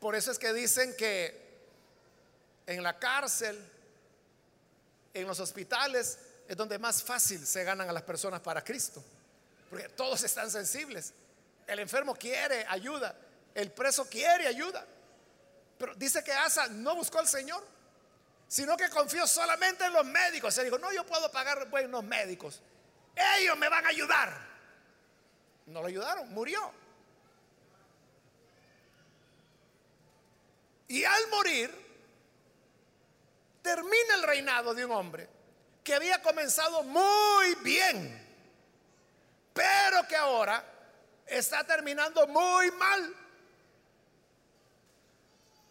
Por 0.00 0.14
eso 0.14 0.30
es 0.30 0.38
que 0.38 0.52
dicen 0.52 0.94
que 0.96 1.43
en 2.66 2.82
la 2.82 2.98
cárcel, 2.98 3.58
en 5.12 5.26
los 5.26 5.38
hospitales, 5.40 6.18
es 6.48 6.56
donde 6.56 6.78
más 6.78 7.02
fácil 7.02 7.46
se 7.46 7.64
ganan 7.64 7.88
a 7.88 7.92
las 7.92 8.02
personas 8.02 8.40
para 8.40 8.62
Cristo. 8.62 9.02
Porque 9.70 9.88
todos 9.90 10.22
están 10.22 10.50
sensibles. 10.50 11.12
El 11.66 11.78
enfermo 11.78 12.14
quiere 12.14 12.66
ayuda, 12.68 13.16
el 13.54 13.70
preso 13.70 14.08
quiere 14.08 14.46
ayuda. 14.46 14.86
Pero 15.78 15.94
dice 15.94 16.22
que 16.22 16.32
Asa 16.32 16.68
no 16.68 16.94
buscó 16.94 17.18
al 17.18 17.28
Señor, 17.28 17.64
sino 18.46 18.76
que 18.76 18.88
confió 18.90 19.26
solamente 19.26 19.84
en 19.84 19.92
los 19.92 20.04
médicos. 20.04 20.54
Se 20.54 20.64
dijo, 20.64 20.78
no, 20.78 20.92
yo 20.92 21.04
puedo 21.06 21.30
pagar 21.30 21.68
buenos 21.70 22.04
médicos. 22.04 22.60
Ellos 23.36 23.56
me 23.56 23.68
van 23.68 23.84
a 23.84 23.88
ayudar. 23.88 24.54
No 25.66 25.80
lo 25.80 25.88
ayudaron, 25.88 26.32
murió. 26.32 26.70
Y 30.88 31.04
al 31.04 31.28
morir, 31.28 31.83
termina 33.64 34.16
el 34.16 34.22
reinado 34.22 34.74
de 34.74 34.84
un 34.84 34.92
hombre 34.92 35.26
que 35.82 35.94
había 35.94 36.20
comenzado 36.20 36.82
muy 36.82 37.54
bien, 37.62 38.22
pero 39.54 40.06
que 40.06 40.14
ahora 40.14 40.62
está 41.26 41.64
terminando 41.64 42.26
muy 42.26 42.70
mal. 42.72 43.14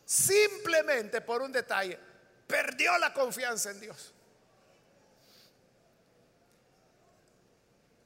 Simplemente 0.04 1.22
por 1.22 1.44
un 1.44 1.52
detalle, 1.52 2.00
perdió 2.48 2.98
la 2.98 3.14
confianza 3.14 3.70
en 3.70 3.80
Dios. 3.80 4.12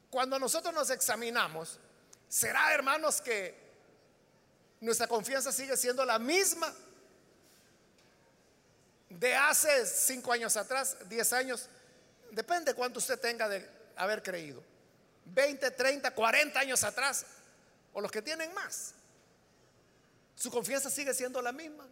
Cuando 0.10 0.38
nosotros 0.38 0.74
nos 0.74 0.90
examinamos, 0.90 1.80
será, 2.28 2.74
hermanos, 2.74 3.22
que 3.22 3.58
nuestra 4.82 5.08
confianza 5.08 5.54
sigue 5.54 5.78
siendo 5.78 6.04
la 6.04 6.20
misma 6.20 6.74
de 9.10 9.36
hace 9.36 9.86
cinco 9.86 10.32
años 10.32 10.58
atrás, 10.58 10.98
diez 11.08 11.32
años, 11.34 11.70
depende 12.32 12.74
cuánto 12.74 13.00
usted 13.00 13.20
tenga 13.20 13.48
de 13.48 13.68
haber 13.96 14.22
creído. 14.22 14.64
20, 15.26 15.72
30, 15.72 16.12
40 16.12 16.60
años 16.60 16.84
atrás, 16.84 17.26
o 17.94 18.02
los 18.02 18.12
que 18.12 18.22
tienen 18.22 18.54
más. 18.54 18.94
Su 20.36 20.52
confianza 20.52 20.90
sigue 20.90 21.14
siendo 21.14 21.42
la 21.42 21.52
misma. 21.52 21.88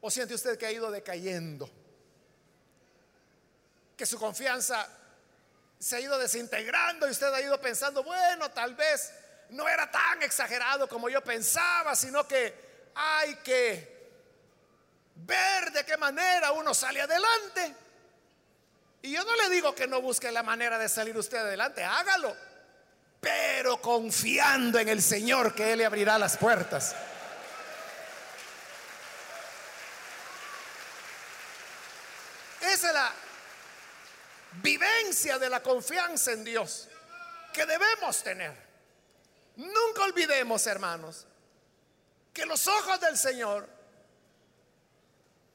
¿O 0.00 0.10
siente 0.10 0.34
usted 0.34 0.58
que 0.58 0.66
ha 0.66 0.72
ido 0.72 0.90
decayendo? 0.90 1.68
Que 3.96 4.06
su 4.06 4.18
confianza 4.18 4.86
se 5.78 5.96
ha 5.96 6.00
ido 6.00 6.18
desintegrando 6.18 7.08
y 7.08 7.10
usted 7.10 7.32
ha 7.32 7.40
ido 7.40 7.60
pensando, 7.60 8.02
bueno, 8.02 8.50
tal 8.50 8.74
vez 8.74 9.12
no 9.50 9.68
era 9.68 9.90
tan 9.90 10.22
exagerado 10.22 10.88
como 10.88 11.08
yo 11.08 11.22
pensaba, 11.22 11.94
sino 11.96 12.26
que 12.26 12.54
hay 12.94 13.34
que 13.36 13.93
ver 15.26 15.72
de 15.72 15.84
qué 15.84 15.96
manera 15.96 16.52
uno 16.52 16.74
sale 16.74 17.00
adelante. 17.00 17.74
Y 19.02 19.12
yo 19.12 19.24
no 19.24 19.36
le 19.36 19.50
digo 19.50 19.74
que 19.74 19.86
no 19.86 20.00
busque 20.00 20.30
la 20.32 20.42
manera 20.42 20.78
de 20.78 20.88
salir 20.88 21.16
usted 21.16 21.38
adelante, 21.38 21.84
hágalo, 21.84 22.34
pero 23.20 23.80
confiando 23.80 24.78
en 24.78 24.88
el 24.88 25.02
Señor 25.02 25.54
que 25.54 25.72
Él 25.72 25.78
le 25.78 25.86
abrirá 25.86 26.18
las 26.18 26.36
puertas. 26.36 26.94
Esa 32.60 32.88
es 32.88 32.94
la 32.94 33.12
vivencia 34.62 35.38
de 35.38 35.50
la 35.50 35.62
confianza 35.62 36.32
en 36.32 36.44
Dios 36.44 36.88
que 37.52 37.66
debemos 37.66 38.22
tener. 38.22 38.54
Nunca 39.56 40.02
olvidemos, 40.02 40.66
hermanos, 40.66 41.26
que 42.32 42.46
los 42.46 42.66
ojos 42.66 42.98
del 43.00 43.16
Señor 43.16 43.68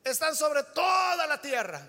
están 0.04 0.36
sobre 0.36 0.64
toda 0.64 1.28
la 1.28 1.40
tierra. 1.40 1.82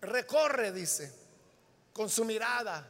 Recorre, 0.00 0.72
dice, 0.72 1.12
con 1.92 2.10
su 2.10 2.24
mirada 2.24 2.86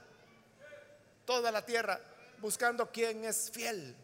toda 1.25 1.51
la 1.51 1.65
tierra, 1.65 2.01
buscando 2.39 2.91
quien 2.91 3.25
es 3.25 3.51
fiel. 3.51 3.95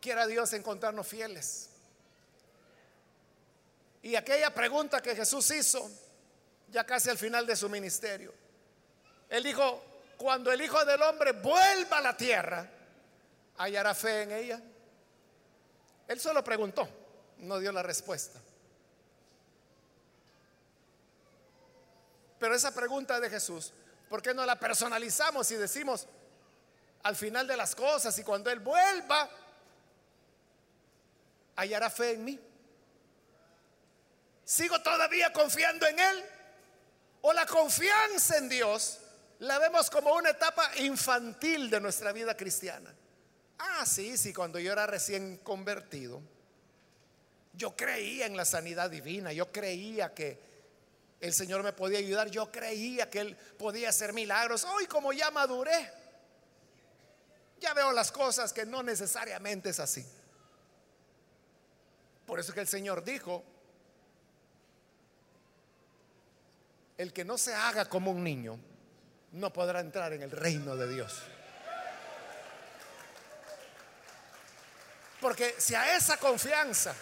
Quiera 0.00 0.26
Dios 0.26 0.52
encontrarnos 0.52 1.06
fieles. 1.06 1.70
Y 4.02 4.16
aquella 4.16 4.52
pregunta 4.52 5.00
que 5.00 5.16
Jesús 5.16 5.50
hizo, 5.50 5.90
ya 6.70 6.84
casi 6.84 7.08
al 7.08 7.16
final 7.16 7.46
de 7.46 7.56
su 7.56 7.68
ministerio, 7.68 8.34
él 9.30 9.42
dijo, 9.42 9.82
cuando 10.16 10.52
el 10.52 10.60
Hijo 10.60 10.84
del 10.84 11.00
Hombre 11.02 11.32
vuelva 11.32 11.98
a 11.98 12.02
la 12.02 12.16
tierra, 12.16 12.68
hallará 13.56 13.94
fe 13.94 14.22
en 14.22 14.32
ella? 14.32 14.60
Él 16.08 16.20
solo 16.20 16.42
preguntó, 16.44 16.88
no 17.38 17.58
dio 17.58 17.72
la 17.72 17.82
respuesta. 17.82 18.40
Pero 22.38 22.54
esa 22.54 22.74
pregunta 22.74 23.20
de 23.20 23.30
Jesús 23.30 23.72
¿Por 24.08 24.22
qué 24.22 24.34
no 24.34 24.44
la 24.46 24.58
personalizamos 24.58 25.50
y 25.50 25.56
decimos 25.56 26.06
al 27.02 27.16
final 27.16 27.48
de 27.48 27.56
las 27.56 27.74
cosas 27.74 28.16
y 28.18 28.22
cuando 28.22 28.48
Él 28.50 28.60
vuelva, 28.60 29.28
hallará 31.56 31.90
fe 31.90 32.12
en 32.12 32.24
mí? 32.24 32.40
¿Sigo 34.44 34.80
todavía 34.82 35.32
confiando 35.32 35.86
en 35.86 35.98
Él? 35.98 36.24
¿O 37.22 37.32
la 37.32 37.44
confianza 37.46 38.36
en 38.36 38.48
Dios 38.48 38.98
la 39.40 39.58
vemos 39.58 39.90
como 39.90 40.14
una 40.14 40.30
etapa 40.30 40.70
infantil 40.76 41.68
de 41.68 41.80
nuestra 41.80 42.12
vida 42.12 42.36
cristiana? 42.36 42.94
Ah, 43.58 43.84
sí, 43.86 44.16
sí, 44.16 44.32
cuando 44.32 44.58
yo 44.58 44.72
era 44.72 44.86
recién 44.86 45.38
convertido, 45.38 46.20
yo 47.52 47.76
creía 47.76 48.26
en 48.26 48.36
la 48.36 48.44
sanidad 48.44 48.90
divina, 48.90 49.32
yo 49.32 49.50
creía 49.52 50.12
que 50.12 50.38
el 51.20 51.32
Señor 51.32 51.62
me 51.62 51.72
podía 51.72 51.98
ayudar, 51.98 52.30
yo 52.30 52.50
creía 52.50 53.08
que 53.08 53.20
Él 53.20 53.36
podía 53.58 53.88
hacer 53.88 54.12
milagros. 54.12 54.64
Hoy 54.64 54.86
como 54.86 55.12
ya 55.12 55.30
maduré, 55.30 55.90
ya 57.60 57.72
veo 57.72 57.92
las 57.92 58.12
cosas 58.12 58.52
que 58.52 58.66
no 58.66 58.82
necesariamente 58.82 59.70
es 59.70 59.80
así. 59.80 60.04
Por 62.26 62.40
eso 62.40 62.52
que 62.52 62.60
el 62.60 62.68
Señor 62.68 63.04
dijo, 63.04 63.44
el 66.98 67.12
que 67.12 67.24
no 67.24 67.38
se 67.38 67.54
haga 67.54 67.88
como 67.88 68.10
un 68.10 68.22
niño, 68.22 68.58
no 69.32 69.52
podrá 69.52 69.80
entrar 69.80 70.12
en 70.12 70.22
el 70.22 70.30
reino 70.30 70.76
de 70.76 70.92
Dios. 70.92 71.22
Porque 75.24 75.58
si 75.58 75.74
a 75.74 75.96
esa 75.96 76.18
confianza, 76.18 76.94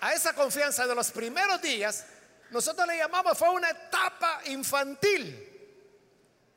a 0.00 0.14
esa 0.14 0.32
confianza 0.32 0.86
de 0.86 0.94
los 0.94 1.10
primeros 1.10 1.60
días, 1.60 2.04
nosotros 2.50 2.86
le 2.86 2.98
llamamos, 2.98 3.36
fue 3.36 3.50
una 3.50 3.68
etapa 3.68 4.42
infantil. 4.44 5.26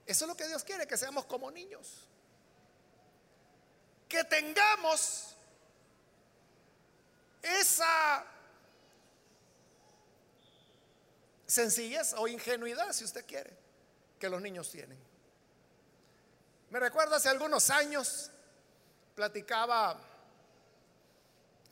Eso 0.06 0.26
es 0.26 0.30
lo 0.30 0.38
que 0.38 0.48
Dios 0.48 0.64
quiere, 0.64 0.86
que 0.86 0.96
seamos 0.96 1.26
como 1.26 1.50
niños. 1.50 2.08
Que 4.08 4.24
tengamos 4.26 5.36
esa 7.42 8.24
sencillez 11.48 12.14
o 12.14 12.28
ingenuidad, 12.28 12.94
si 12.94 13.06
usted 13.06 13.26
quiere, 13.26 13.58
que 14.20 14.30
los 14.30 14.40
niños 14.40 14.70
tienen. 14.70 15.00
Me 16.70 16.80
recuerdo 16.80 17.16
hace 17.16 17.30
algunos 17.30 17.72
años, 17.72 18.30
platicaba 19.16 19.98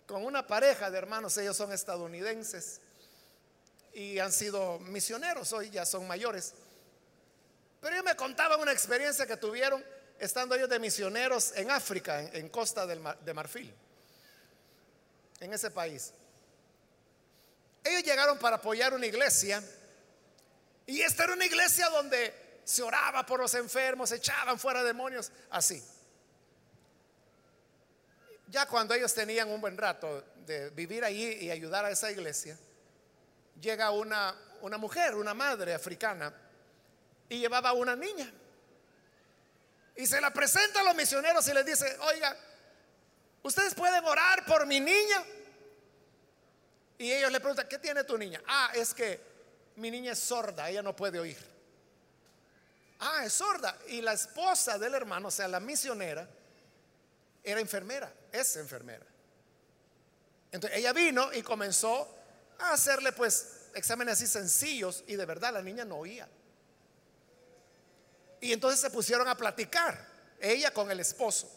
con 0.07 0.25
una 0.25 0.47
pareja 0.47 0.89
de 0.89 0.97
hermanos, 0.97 1.37
ellos 1.37 1.55
son 1.55 1.71
estadounidenses 1.71 2.79
y 3.93 4.19
han 4.19 4.31
sido 4.31 4.79
misioneros, 4.79 5.51
hoy 5.53 5.69
ya 5.69 5.85
son 5.85 6.07
mayores. 6.07 6.53
Pero 7.81 7.95
ellos 7.95 8.05
me 8.05 8.15
contaban 8.15 8.59
una 8.59 8.71
experiencia 8.71 9.27
que 9.27 9.37
tuvieron 9.37 9.83
estando 10.19 10.55
ellos 10.55 10.69
de 10.69 10.79
misioneros 10.79 11.51
en 11.55 11.69
África, 11.69 12.21
en, 12.21 12.49
Costa 12.49 12.87
de 12.87 13.33
Marfil, 13.33 13.73
en 15.39 15.53
ese 15.53 15.69
país. 15.69 16.13
Ellos 17.83 18.03
llegaron 18.03 18.37
para 18.37 18.55
apoyar 18.55 18.93
una 18.93 19.05
iglesia 19.05 19.61
y 20.85 21.01
esta 21.01 21.25
era 21.25 21.33
una 21.33 21.45
iglesia 21.45 21.89
donde 21.89 22.61
se 22.63 22.81
oraba 22.81 23.25
por 23.25 23.41
los 23.41 23.53
enfermos, 23.55 24.09
se 24.09 24.15
echaban 24.15 24.57
fuera 24.57 24.81
demonios, 24.83 25.31
así. 25.49 25.83
Ya 28.53 28.67
cuando 28.67 28.93
ellos 28.93 29.11
tenían 29.11 29.49
un 29.49 29.59
buen 29.59 29.75
rato 29.75 30.23
de 30.45 30.69
vivir 30.69 31.03
allí 31.03 31.25
y 31.41 31.49
ayudar 31.49 31.85
a 31.85 31.89
esa 31.89 32.11
iglesia, 32.11 32.55
llega 33.59 33.89
una, 33.89 34.39
una 34.61 34.77
mujer, 34.77 35.15
una 35.15 35.33
madre 35.33 35.73
africana, 35.73 36.31
y 37.29 37.39
llevaba 37.39 37.73
una 37.73 37.95
niña. 37.95 38.31
Y 39.95 40.05
se 40.05 40.21
la 40.21 40.31
presenta 40.31 40.81
a 40.81 40.83
los 40.83 40.93
misioneros 40.93 41.47
y 41.47 41.53
les 41.55 41.65
dice, 41.65 41.97
oiga, 42.01 42.37
ustedes 43.41 43.73
pueden 43.73 44.05
orar 44.05 44.45
por 44.45 44.67
mi 44.67 44.79
niña. 44.79 45.23
Y 46.99 47.11
ellos 47.11 47.31
le 47.31 47.39
preguntan, 47.39 47.67
¿qué 47.67 47.79
tiene 47.79 48.03
tu 48.03 48.19
niña? 48.19 48.39
Ah, 48.45 48.71
es 48.75 48.93
que 48.93 49.19
mi 49.77 49.89
niña 49.89 50.11
es 50.11 50.19
sorda, 50.19 50.69
ella 50.69 50.83
no 50.83 50.95
puede 50.95 51.19
oír. 51.19 51.39
Ah, 52.99 53.25
es 53.25 53.33
sorda. 53.33 53.79
Y 53.87 54.01
la 54.01 54.13
esposa 54.13 54.77
del 54.77 54.93
hermano, 54.93 55.29
o 55.29 55.31
sea, 55.31 55.47
la 55.47 55.59
misionera, 55.59 56.29
era 57.43 57.59
enfermera, 57.59 58.13
es 58.33 58.55
enfermera. 58.57 59.05
Entonces 60.51 60.77
ella 60.77 60.91
vino 60.91 61.31
y 61.31 61.41
comenzó 61.41 62.07
a 62.59 62.73
hacerle 62.73 63.13
pues 63.13 63.69
exámenes 63.73 64.15
así 64.15 64.27
sencillos 64.27 65.03
y 65.07 65.15
de 65.15 65.25
verdad 65.25 65.53
la 65.53 65.61
niña 65.61 65.85
no 65.85 65.97
oía. 65.97 66.27
Y 68.41 68.51
entonces 68.51 68.81
se 68.81 68.89
pusieron 68.89 69.27
a 69.27 69.37
platicar, 69.37 70.05
ella 70.39 70.71
con 70.71 70.91
el 70.91 70.99
esposo. 70.99 71.49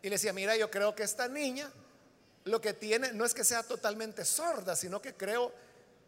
Y 0.00 0.08
le 0.08 0.16
decía, 0.16 0.32
mira, 0.32 0.56
yo 0.56 0.70
creo 0.70 0.94
que 0.94 1.02
esta 1.02 1.28
niña 1.28 1.70
lo 2.44 2.60
que 2.60 2.72
tiene 2.72 3.12
no 3.12 3.24
es 3.24 3.34
que 3.34 3.44
sea 3.44 3.62
totalmente 3.62 4.24
sorda, 4.24 4.76
sino 4.76 5.00
que 5.02 5.14
creo 5.14 5.52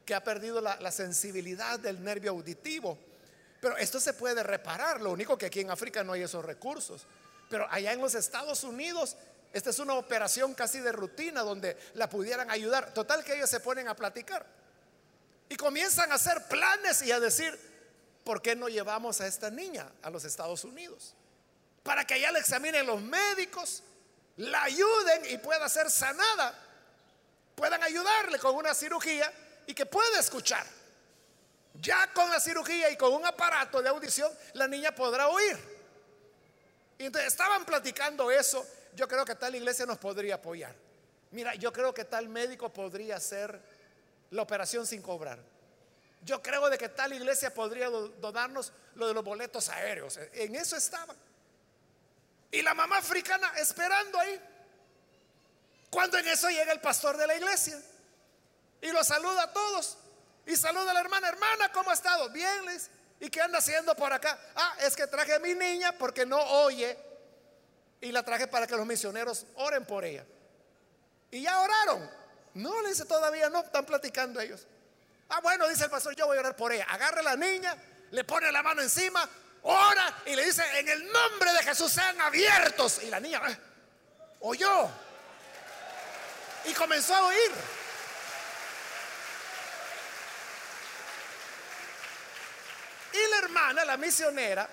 que 0.05 0.15
ha 0.15 0.25
perdido 0.25 0.61
la, 0.61 0.81
la 0.81 0.91
sensibilidad 0.91 1.79
del 1.79 2.03
nervio 2.03 2.31
auditivo. 2.31 2.99
Pero 3.61 3.77
esto 3.77 4.01
se 4.01 4.13
puede 4.13 4.43
reparar, 4.43 5.01
lo 5.01 5.13
único 5.13 5.37
que 5.37 5.47
aquí 5.47 5.61
en 5.61 5.71
África 5.71 6.05
no 6.05 6.13
hay 6.13 6.23
esos 6.23 6.45
recursos. 6.45 7.07
Pero 7.49 7.67
allá 7.71 7.93
en 7.93 8.01
los 8.01 8.15
Estados 8.15 8.65
Unidos, 8.65 9.17
esta 9.53 9.71
es 9.71 9.79
una 9.79 9.95
operación 9.95 10.55
casi 10.55 10.81
de 10.81 10.93
rutina 10.93 11.43
donde 11.43 11.77
la 11.95 12.09
pudieran 12.09 12.51
ayudar. 12.51 12.93
Total 12.93 13.25
que 13.25 13.35
ellos 13.35 13.49
se 13.49 13.61
ponen 13.61 13.89
a 13.89 13.97
platicar. 13.97 14.45
Y 15.49 15.57
comienzan 15.57 16.13
a 16.13 16.17
hacer 16.17 16.43
planes 16.49 17.03
y 17.03 17.13
a 17.13 17.21
decir, 17.21 17.59
¿por 18.25 18.43
qué 18.43 18.57
no 18.57 18.69
llevamos 18.69 19.21
a 19.21 19.27
esta 19.27 19.51
niña 19.51 19.91
a 20.03 20.11
los 20.11 20.25
Estados 20.25 20.65
Unidos? 20.65 21.15
Para 21.83 22.05
que 22.05 22.15
allá 22.15 22.33
la 22.33 22.41
examinen 22.41 22.87
los 22.87 23.01
médicos, 23.01 23.83
la 24.37 24.65
ayuden 24.65 25.23
y 25.31 25.39
pueda 25.39 25.69
ser 25.69 25.91
sanada. 25.91 26.55
Puedan 27.55 27.83
ayudarle 27.83 28.39
con 28.39 28.55
una 28.55 28.75
cirugía 28.75 29.33
y 29.67 29.75
que 29.75 29.87
pueda 29.87 30.21
escuchar. 30.21 30.67
Ya 31.81 32.13
con 32.13 32.31
la 32.31 32.41
cirugía 32.41 32.91
y 32.91 32.97
con 32.97 33.13
un 33.13 33.25
aparato 33.25 33.81
de 33.81 33.89
audición, 33.89 34.33
la 34.55 34.67
niña 34.67 34.95
podrá 34.95 35.29
oír. 35.29 35.57
Y 36.99 37.07
entonces 37.07 37.33
estaban 37.33 37.65
platicando 37.65 38.31
eso. 38.31 38.67
Yo 38.97 39.07
creo 39.07 39.27
que 39.27 39.35
tal 39.35 39.55
iglesia 39.55 39.85
nos 39.85 39.99
podría 39.99 40.37
apoyar. 40.37 40.75
Mira, 41.33 41.55
yo 41.55 41.71
creo 41.71 41.93
que 41.93 42.07
tal 42.07 42.31
médico 42.31 42.73
podría 42.73 43.17
hacer 43.17 43.61
la 44.31 44.41
operación 44.41 44.87
sin 44.87 45.03
cobrar. 45.03 45.39
Yo 46.23 46.43
creo 46.43 46.71
de 46.71 46.79
que 46.79 46.89
tal 46.89 47.13
iglesia 47.13 47.53
podría 47.53 47.91
donarnos 47.91 48.73
lo 48.95 49.07
de 49.07 49.13
los 49.13 49.23
boletos 49.23 49.69
aéreos. 49.69 50.19
En 50.33 50.57
eso 50.57 50.77
estaban. 50.77 51.15
Y 52.51 52.63
la 52.63 52.73
mamá 52.73 52.97
africana 52.97 53.53
esperando 53.59 54.19
ahí. 54.19 54.41
Cuando 55.91 56.17
en 56.17 56.29
eso 56.29 56.49
llega 56.49 56.73
el 56.73 56.81
pastor 56.81 57.19
de 57.19 57.27
la 57.27 57.37
iglesia 57.37 57.79
y 58.81 58.91
lo 58.93 59.05
saluda 59.05 59.43
a 59.43 59.53
todos. 59.53 59.99
Y 60.47 60.57
saluda 60.57 60.93
a 60.93 60.95
la 60.95 61.01
hermana, 61.01 61.29
hermana, 61.29 61.71
¿cómo 61.71 61.91
ha 61.91 61.95
estado? 61.95 62.31
Bien, 62.31 62.65
les. 62.65 62.89
¿Y 63.21 63.29
qué 63.29 63.43
anda 63.43 63.59
haciendo 63.59 63.95
por 63.95 64.11
acá? 64.11 64.39
Ah, 64.55 64.77
es 64.81 64.97
que 64.97 65.07
traje 65.07 65.35
a 65.35 65.39
mi 65.39 65.55
niña 65.55 65.93
porque 65.99 66.25
no 66.25 66.39
oye 66.39 67.06
y 68.01 68.13
la 68.13 68.23
traje 68.23 68.47
para 68.47 68.67
que 68.67 68.77
los 68.77 68.87
misioneros 68.87 69.47
oren 69.57 69.85
por 69.85 70.05
ella. 70.05 70.25
Y 71.31 71.43
ya 71.43 71.61
oraron. 71.61 72.11
No, 72.55 72.81
le 72.83 72.91
dice 72.91 73.05
todavía, 73.05 73.51
no, 73.51 73.61
están 73.61 73.85
platicando 73.85 74.41
ellos. 74.41 74.67
Ah, 75.29 75.41
bueno, 75.41 75.69
dice 75.69 75.85
el 75.85 75.91
pastor, 75.91 76.15
yo 76.15 76.27
voy 76.27 76.37
a 76.37 76.41
orar 76.41 76.57
por 76.57 76.73
ella. 76.73 76.87
Agarra 76.89 77.21
a 77.21 77.25
la 77.25 77.37
niña, 77.37 77.77
le 78.11 78.25
pone 78.25 78.51
la 78.53 78.63
mano 78.63 78.81
encima, 78.81 79.29
ora 79.63 80.23
y 80.27 80.35
le 80.35 80.45
dice, 80.45 80.63
en 80.79 80.89
el 80.89 81.13
nombre 81.13 81.53
de 81.53 81.63
Jesús 81.63 81.93
sean 81.93 82.21
abiertos. 82.21 83.03
Y 83.03 83.11
la 83.11 83.21
niña 83.21 83.41
ah, 83.43 83.57
oyó. 84.41 84.89
Y 86.65 86.73
comenzó 86.73 87.15
a 87.15 87.27
oír. 87.27 87.53
Y 93.13 93.31
la 93.31 93.39
hermana, 93.39 93.85
la 93.85 93.97
misionera, 93.97 94.69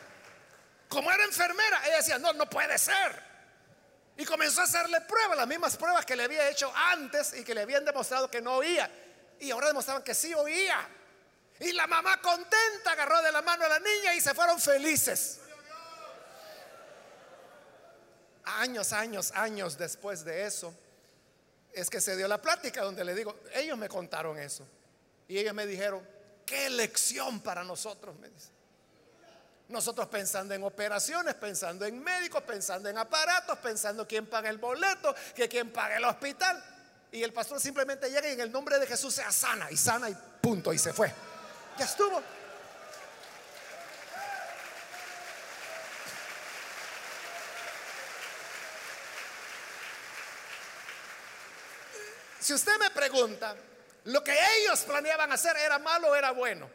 como 0.94 1.12
era 1.12 1.24
enfermera, 1.26 1.82
ella 1.88 1.98
decía, 1.98 2.20
no, 2.20 2.32
no 2.34 2.48
puede 2.50 2.78
ser. 2.78 3.34
Y 4.16 4.26
comenzó 4.26 4.62
a 4.62 4.66
hacerle 4.66 5.02
pruebas, 5.02 5.38
las 5.38 5.48
mismas 5.48 5.76
pruebas 5.76 6.06
que 6.06 6.16
le 6.16 6.24
había 6.24 6.48
hecho 6.50 6.72
antes 6.76 7.34
y 7.34 7.44
que 7.44 7.56
le 7.56 7.62
habían 7.62 7.84
demostrado 7.84 8.30
que 8.30 8.42
no 8.42 8.58
oía. 8.58 8.90
Y 9.40 9.50
ahora 9.50 9.68
demostraban 9.68 10.04
que 10.04 10.14
sí 10.14 10.34
oía. 10.34 10.88
Y 11.60 11.72
la 11.72 11.88
mamá 11.88 12.22
contenta 12.22 12.92
agarró 12.92 13.22
de 13.24 13.32
la 13.32 13.42
mano 13.42 13.66
a 13.66 13.70
la 13.70 13.80
niña 13.80 14.14
y 14.14 14.22
se 14.22 14.36
fueron 14.36 14.60
felices. 14.60 15.40
Años, 18.46 18.94
años, 18.94 19.32
años 19.32 19.78
después 19.78 20.24
de 20.24 20.46
eso, 20.46 20.74
es 21.72 21.90
que 21.90 22.00
se 22.02 22.16
dio 22.16 22.28
la 22.28 22.42
plática 22.42 22.84
donde 22.84 23.04
le 23.04 23.16
digo, 23.16 23.40
ellos 23.56 23.78
me 23.78 23.90
contaron 23.90 24.38
eso. 24.38 24.68
Y 25.28 25.40
ellos 25.40 25.56
me 25.56 25.66
dijeron, 25.66 26.08
qué 26.46 26.70
lección 26.70 27.40
para 27.40 27.64
nosotros, 27.64 28.16
me 28.20 28.30
dice. 28.30 28.50
Nosotros 29.74 30.08
pensando 30.08 30.54
en 30.54 30.64
operaciones, 30.64 31.34
pensando 31.34 31.84
en 31.84 32.02
médicos, 32.04 32.44
pensando 32.44 32.90
en 32.90 32.98
aparatos, 33.00 33.58
pensando 33.58 34.08
quién 34.08 34.28
paga 34.28 34.48
el 34.52 34.60
boleto, 34.60 35.16
que 35.34 35.50
quién 35.50 35.72
paga 35.72 35.98
el 35.98 36.06
hospital. 36.06 36.64
Y 37.12 37.24
el 37.24 37.34
pastor 37.34 37.60
simplemente 37.60 38.08
llega 38.08 38.30
y 38.30 38.34
en 38.34 38.42
el 38.42 38.52
nombre 38.52 38.78
de 38.78 38.86
Jesús 38.86 39.16
sea 39.16 39.32
sana 39.32 39.72
y 39.72 39.76
sana 39.76 40.12
y 40.12 40.18
punto 40.40 40.72
y 40.72 40.78
se 40.78 40.94
fue. 40.94 41.12
Ya 41.76 41.86
estuvo. 41.86 42.22
Si 52.40 52.54
usted 52.54 52.78
me 52.78 52.92
pregunta, 52.92 53.56
lo 54.04 54.24
que 54.24 54.38
ellos 54.60 54.82
planeaban 54.82 55.32
hacer 55.32 55.58
era 55.58 55.80
malo 55.80 56.10
o 56.10 56.16
era 56.16 56.30
bueno. 56.30 56.70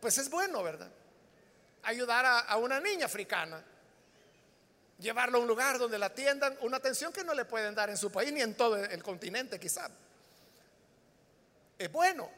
Pues 0.00 0.18
es 0.18 0.28
bueno, 0.28 0.64
¿verdad? 0.64 0.90
Ayudar 1.84 2.24
a, 2.48 2.56
una 2.56 2.80
niña 2.80 3.06
africana, 3.06 3.62
llevarlo 4.98 5.38
a 5.38 5.40
un 5.42 5.46
lugar 5.46 5.78
donde 5.78 5.98
la 5.98 6.06
atiendan, 6.06 6.56
una 6.62 6.78
atención 6.78 7.12
que 7.12 7.24
no 7.24 7.34
le 7.34 7.44
pueden 7.44 7.74
dar 7.74 7.90
en 7.90 7.96
su 7.96 8.10
país 8.10 8.32
ni 8.32 8.40
en 8.40 8.54
todo 8.54 8.76
el 8.76 9.02
continente 9.02 9.60
quizá. 9.60 9.90
Es 11.78 11.92
bueno, 11.92 12.30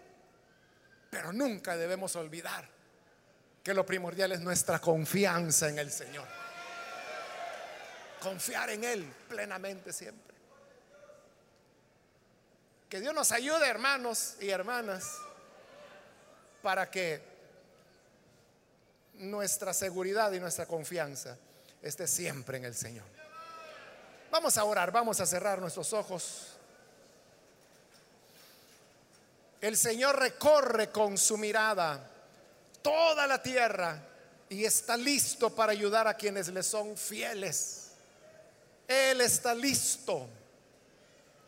pero 1.11 1.33
nunca 1.33 1.77
debemos 1.77 2.17
olvidar 2.17 2.69
que 3.63 3.75
lo 3.75 3.85
primordial 3.85 4.33
es 4.33 4.41
nuestra 4.41 4.79
confianza 4.79 5.69
en 5.69 5.79
el 5.79 5.91
Señor. 5.91 6.27
Confiar 8.21 8.71
en 8.71 8.85
Él 8.85 9.13
plenamente 9.29 9.93
siempre. 9.93 10.37
Que 12.89 13.01
Dios 13.01 13.13
nos 13.13 13.33
ayude, 13.33 13.67
hermanos 13.67 14.37
y 14.41 14.49
hermanas, 14.51 15.19
para 16.63 16.91
que 16.91 17.36
nuestra 19.19 19.73
seguridad 19.73 20.33
y 20.33 20.41
nuestra 20.41 20.67
confianza 20.67 21.37
esté 21.83 22.07
siempre 22.07 22.59
en 22.59 22.65
el 22.65 22.75
Señor. 22.75 23.05
Vamos 24.31 24.57
a 24.59 24.65
orar, 24.65 24.91
vamos 24.91 25.21
a 25.21 25.27
cerrar 25.27 25.61
nuestros 25.61 25.93
ojos. 25.93 26.49
El 29.61 29.77
Señor 29.77 30.19
recorre 30.19 30.91
con 30.91 31.17
su 31.17 31.39
mirada 31.39 32.11
toda 32.83 33.27
la 33.27 33.43
tierra 33.43 34.01
y 34.49 34.65
está 34.65 34.97
listo 34.97 35.55
para 35.55 35.73
ayudar 35.73 36.07
a 36.07 36.15
quienes 36.15 36.49
le 36.49 36.63
son 36.63 36.97
fieles. 36.97 37.89
Él 38.87 39.21
está 39.21 39.55
listo. 39.55 40.29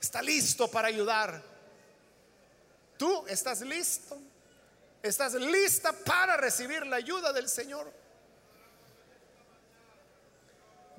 Está 0.00 0.22
listo 0.22 0.68
para 0.70 0.88
ayudar. 0.88 1.42
¿Tú 2.96 3.24
estás 3.28 3.60
listo? 3.60 4.18
¿Estás 5.02 5.34
lista 5.34 5.92
para 5.92 6.36
recibir 6.36 6.86
la 6.86 6.96
ayuda 6.96 7.32
del 7.32 7.48
Señor? 7.48 7.90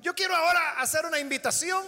Yo 0.00 0.14
quiero 0.14 0.34
ahora 0.34 0.80
hacer 0.80 1.04
una 1.04 1.18
invitación 1.18 1.86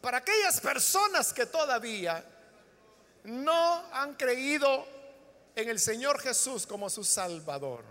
para 0.00 0.18
aquellas 0.18 0.60
personas 0.60 1.32
que 1.32 1.46
todavía 1.46 2.24
no 3.24 3.84
han 3.92 4.14
creído 4.14 4.86
en 5.54 5.68
el 5.68 5.78
Señor 5.78 6.18
Jesús 6.20 6.66
como 6.66 6.88
su 6.88 7.04
Salvador. 7.04 7.84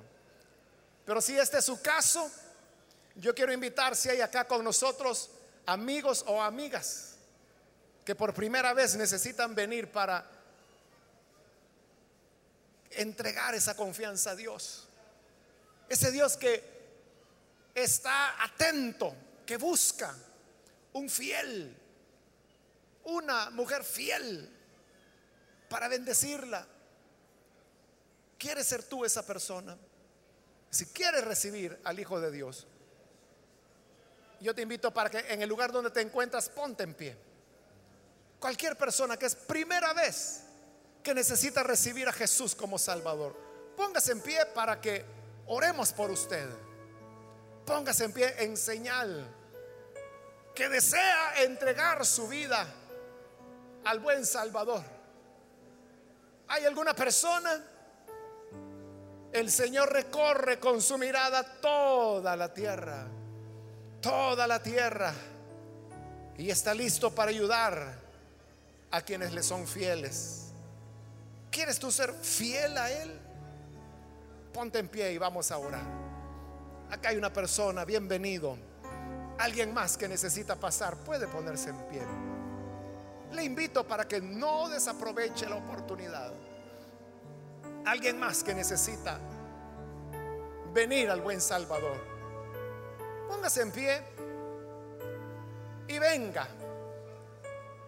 Pero 1.05 1.21
si 1.21 1.37
este 1.37 1.59
es 1.59 1.65
su 1.65 1.81
caso, 1.81 2.29
yo 3.15 3.35
quiero 3.35 3.53
invitar 3.53 3.95
si 3.95 4.09
hay 4.09 4.21
acá 4.21 4.47
con 4.47 4.63
nosotros 4.63 5.29
amigos 5.67 6.23
o 6.27 6.41
amigas 6.41 7.15
que 8.03 8.15
por 8.15 8.33
primera 8.33 8.73
vez 8.73 8.95
necesitan 8.95 9.53
venir 9.53 9.91
para 9.91 10.25
entregar 12.93 13.55
esa 13.55 13.75
confianza 13.75 14.31
a 14.31 14.35
Dios. 14.35 14.87
Ese 15.89 16.11
Dios 16.11 16.37
que 16.37 16.63
está 17.73 18.43
atento, 18.43 19.15
que 19.45 19.57
busca 19.57 20.15
un 20.93 21.09
fiel, 21.09 21.75
una 23.05 23.49
mujer 23.51 23.83
fiel 23.83 24.49
para 25.69 25.87
bendecirla. 25.87 26.65
¿Quieres 28.37 28.67
ser 28.67 28.83
tú 28.83 29.05
esa 29.05 29.25
persona? 29.25 29.77
Si 30.69 30.85
quieres 30.87 31.23
recibir 31.23 31.79
al 31.83 31.99
Hijo 31.99 32.19
de 32.19 32.31
Dios, 32.31 32.65
yo 34.39 34.55
te 34.55 34.61
invito 34.63 34.91
para 34.91 35.09
que 35.09 35.19
en 35.19 35.41
el 35.41 35.49
lugar 35.49 35.71
donde 35.71 35.91
te 35.91 36.01
encuentras, 36.01 36.49
ponte 36.49 36.83
en 36.83 36.93
pie. 36.93 37.15
Cualquier 38.39 38.75
persona 38.75 39.17
que 39.17 39.27
es 39.27 39.35
primera 39.35 39.93
vez 39.93 40.43
que 41.03 41.13
necesita 41.13 41.63
recibir 41.63 42.07
a 42.07 42.13
Jesús 42.13 42.55
como 42.55 42.77
Salvador, 42.77 43.35
póngase 43.75 44.11
en 44.11 44.21
pie 44.21 44.45
para 44.53 44.79
que 44.79 45.03
oremos 45.47 45.91
por 45.93 46.11
usted. 46.11 46.47
Póngase 47.65 48.05
en 48.05 48.13
pie 48.13 48.35
en 48.39 48.57
señal 48.57 49.27
que 50.55 50.67
desea 50.67 51.43
entregar 51.43 52.05
su 52.05 52.27
vida 52.27 52.67
al 53.85 53.99
buen 53.99 54.25
Salvador. 54.25 54.83
¿Hay 56.47 56.65
alguna 56.65 56.93
persona? 56.93 57.63
El 59.31 59.49
Señor 59.49 59.91
recorre 59.93 60.59
con 60.59 60.81
su 60.81 60.97
mirada 60.97 61.43
toda 61.61 62.35
la 62.35 62.53
tierra, 62.53 63.07
toda 64.01 64.45
la 64.45 64.61
tierra, 64.61 65.13
y 66.37 66.49
está 66.49 66.73
listo 66.73 67.15
para 67.15 67.29
ayudar 67.29 67.97
a 68.91 69.01
quienes 69.01 69.31
le 69.31 69.41
son 69.41 69.65
fieles. 69.65 70.50
¿Quieres 71.51 71.77
tú 71.79 71.91
ser 71.91 72.13
fiel 72.13 72.77
a 72.77 72.89
Él? 72.89 73.19
Ponte 74.53 74.79
en 74.79 74.87
pie 74.87 75.11
y 75.11 75.17
vamos 75.17 75.51
a 75.51 75.57
orar. 75.57 75.83
Acá 76.89 77.09
hay 77.09 77.17
una 77.17 77.31
persona, 77.31 77.83
bienvenido. 77.83 78.57
Alguien 79.37 79.73
más 79.73 79.97
que 79.97 80.07
necesita 80.07 80.55
pasar 80.55 80.95
puede 80.97 81.27
ponerse 81.27 81.69
en 81.69 81.77
pie. 81.89 82.01
Le 83.33 83.43
invito 83.43 83.85
para 83.85 84.07
que 84.07 84.21
no 84.21 84.69
desaproveche 84.69 85.49
la 85.49 85.57
oportunidad. 85.57 86.31
Alguien 87.85 88.17
más 88.17 88.43
que 88.43 88.53
necesita 88.53 89.19
venir 90.73 91.09
al 91.09 91.19
buen 91.19 91.41
Salvador. 91.41 91.97
Póngase 93.27 93.61
en 93.61 93.71
pie 93.71 94.01
y 95.89 95.99
venga. 95.99 96.47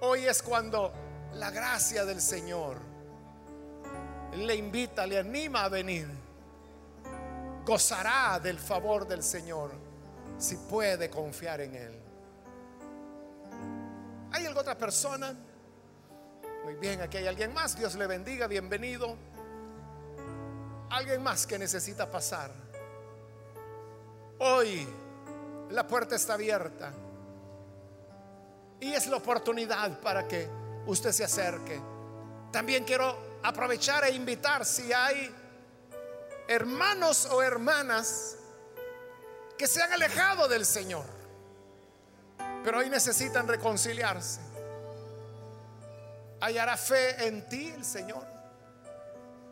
Hoy 0.02 0.26
es 0.26 0.42
cuando 0.42 0.92
la 1.34 1.50
gracia 1.50 2.04
del 2.04 2.20
Señor 2.20 2.93
le 4.38 4.56
invita, 4.56 5.06
le 5.06 5.20
anima 5.20 5.64
a 5.64 5.70
venir. 5.70 6.08
Gozará 7.66 8.40
del 8.40 8.60
favor 8.60 9.08
del 9.08 9.24
Señor 9.24 9.72
si 10.38 10.58
puede 10.58 11.10
confiar 11.10 11.62
en 11.62 11.76
Él. 11.76 12.00
¿Hay 14.32 14.46
alguna 14.46 14.62
otra 14.62 14.78
persona? 14.78 15.34
Muy 16.64 16.76
bien, 16.76 17.02
aquí 17.02 17.18
hay 17.18 17.28
alguien 17.28 17.54
más. 17.54 17.78
Dios 17.78 17.96
le 17.96 18.08
bendiga, 18.08 18.48
bienvenido. 18.48 19.16
Alguien 20.90 21.22
más 21.22 21.46
que 21.46 21.60
necesita 21.60 22.10
pasar. 22.10 22.52
Hoy 24.40 24.88
la 25.70 25.88
puerta 25.88 26.16
está 26.16 26.34
abierta. 26.34 26.94
Y 28.80 28.94
es 28.94 29.08
la 29.08 29.18
oportunidad 29.18 30.00
para 30.02 30.28
que 30.28 30.48
usted 30.86 31.12
se 31.12 31.24
acerque. 31.24 31.80
También 32.52 32.84
quiero 32.84 33.33
aprovechar 33.44 34.06
e 34.06 34.12
invitar 34.12 34.66
si 34.66 34.92
hay 34.94 35.34
hermanos 36.48 37.26
o 37.26 37.44
hermanas 37.44 38.38
que 39.58 39.68
se 39.68 39.82
han 39.82 39.92
alejado 39.94 40.48
del 40.48 40.66
Señor, 40.66 41.06
pero 42.64 42.80
hoy 42.80 42.90
necesitan 42.90 43.48
reconciliarse. 43.48 44.40
¿Hallará 46.40 46.76
fe 46.78 47.28
en 47.28 47.48
ti 47.48 47.68
el 47.76 47.86
Señor? 47.86 48.26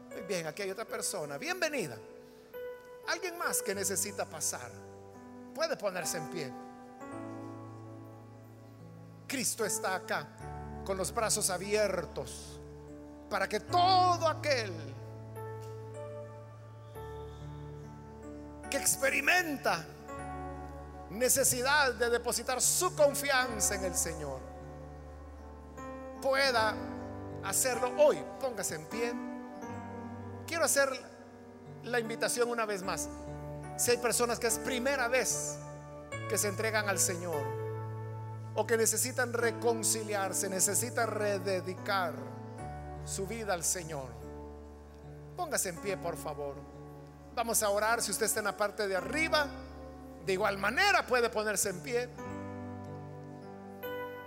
Muy 0.10 0.22
bien, 0.22 0.48
aquí 0.48 0.62
hay 0.62 0.72
otra 0.72 0.86
persona. 0.86 1.38
Bienvenida. 1.38 1.98
Alguien 3.08 3.38
más 3.38 3.62
que 3.62 3.74
necesita 3.74 4.26
pasar. 4.26 4.72
Puede 5.54 5.78
ponerse 5.78 6.18
en 6.18 6.30
pie. 6.30 6.54
Cristo 9.28 9.64
está 9.64 9.96
acá 9.96 10.28
con 10.84 10.98
los 10.98 11.14
brazos 11.14 11.50
abiertos 11.50 12.61
para 13.32 13.48
que 13.48 13.62
todo 13.62 14.28
aquel 14.28 14.74
que 18.70 18.78
experimenta 18.78 19.86
necesidad 21.12 21.94
de 21.94 22.10
depositar 22.10 22.62
su 22.62 22.94
confianza 22.94 23.76
en 23.76 23.86
el 23.86 23.96
Señor 23.96 24.40
pueda 26.22 26.76
hacerlo 27.46 27.94
hoy. 27.98 28.22
Póngase 28.42 28.76
en 28.76 28.86
pie. 28.88 29.14
Quiero 30.46 30.66
hacer 30.66 30.90
la 31.84 32.02
invitación 32.02 32.50
una 32.50 32.66
vez 32.66 32.84
más. 32.84 33.08
Si 33.78 33.92
hay 33.92 33.98
personas 33.98 34.40
que 34.40 34.48
es 34.48 34.60
primera 34.60 35.08
vez 35.08 35.56
que 36.30 36.38
se 36.38 36.50
entregan 36.50 36.90
al 36.90 37.00
Señor 37.00 37.42
o 38.56 38.68
que 38.68 38.76
necesitan 38.76 39.32
reconciliarse, 39.32 40.50
necesitan 40.50 41.10
rededicar 41.10 42.41
su 43.06 43.28
vida 43.28 43.54
al 43.54 43.64
Señor, 43.64 44.10
póngase 45.36 45.70
en 45.70 45.78
pie, 45.78 45.98
por 45.98 46.18
favor. 46.18 46.56
Vamos 47.36 47.64
a 47.64 47.70
orar. 47.70 48.02
Si 48.02 48.12
usted 48.12 48.26
está 48.26 48.40
en 48.40 48.46
la 48.46 48.58
parte 48.58 48.88
de 48.88 48.96
arriba, 48.96 49.48
de 50.26 50.34
igual 50.34 50.58
manera 50.58 51.06
puede 51.06 51.30
ponerse 51.30 51.70
en 51.70 51.80
pie. 51.80 52.10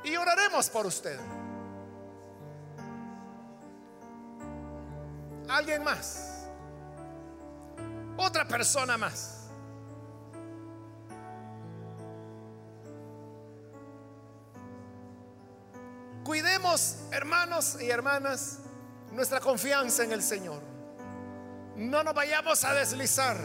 Y 0.04 0.16
oraremos 0.16 0.70
por 0.70 0.86
usted. 0.86 1.18
Alguien 5.48 5.84
más. 5.84 6.46
Otra 8.16 8.46
persona 8.46 8.96
más. 8.96 9.30
Cuide 16.24 16.54
Ponemos, 16.64 16.96
hermanos 17.10 17.76
y 17.80 17.90
hermanas, 17.90 18.60
nuestra 19.14 19.40
confianza 19.40 20.04
en 20.04 20.12
el 20.12 20.22
Señor. 20.22 20.60
No 21.76 22.02
nos 22.02 22.14
vayamos 22.14 22.64
a 22.64 22.74
deslizar. 22.74 23.36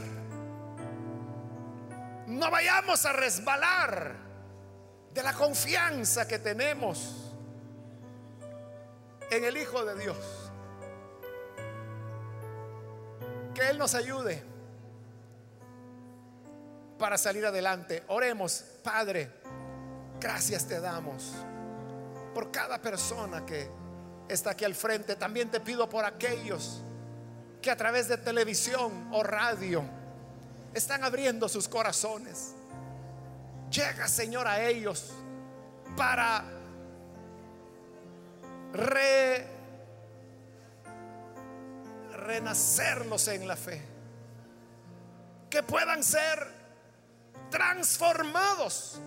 No 2.28 2.51
vayamos 2.51 3.05
a 3.05 3.13
resbalar 3.13 4.15
de 5.13 5.24
la 5.24 5.34
confianza 5.34 6.28
que 6.28 6.39
tenemos 6.39 7.34
en 9.32 9.43
el 9.43 9.57
Hijo 9.57 9.84
de 9.86 9.99
Dios. 9.99 10.17
Que 13.53 13.70
Él 13.70 13.78
nos 13.78 13.95
ayude 13.95 14.43
para 16.97 17.17
salir 17.17 17.45
adelante. 17.45 18.03
Oremos, 18.07 18.63
Padre, 18.84 19.32
gracias 20.20 20.67
te 20.67 20.80
damos 20.80 21.34
por 22.34 22.51
cada 22.51 22.80
persona 22.80 23.45
que 23.45 23.70
está 24.30 24.51
aquí 24.51 24.63
al 24.63 24.75
frente. 24.75 25.15
También 25.15 25.49
te 25.49 25.59
pido 25.59 25.89
por 25.89 26.05
aquellos 26.05 26.82
que 27.61 27.71
a 27.71 27.75
través 27.75 28.07
de 28.07 28.17
televisión 28.17 29.09
o 29.11 29.23
radio 29.23 29.84
están 30.73 31.03
abriendo 31.03 31.49
sus 31.49 31.67
corazones. 31.67 32.53
Llega, 33.71 34.07
Señor, 34.07 34.47
a 34.47 34.61
ellos 34.61 35.11
para 35.97 36.43
re, 38.71 39.45
renacerlos 42.13 43.27
en 43.27 43.47
la 43.47 43.55
fe. 43.55 43.82
Que 45.49 45.63
puedan 45.63 46.03
ser 46.03 46.47
transformados. 47.49 48.99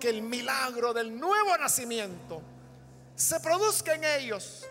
Que 0.00 0.08
el 0.08 0.22
milagro 0.22 0.92
del 0.92 1.16
nuevo 1.18 1.56
nacimiento 1.58 2.42
se 3.14 3.40
produzca 3.40 3.94
en 3.94 4.04
ellos. 4.04 4.66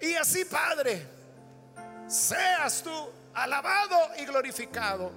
Y 0.00 0.14
así, 0.14 0.44
Padre, 0.44 1.06
seas 2.06 2.82
tú 2.82 3.10
alabado 3.34 4.16
y 4.18 4.24
glorificado 4.24 5.12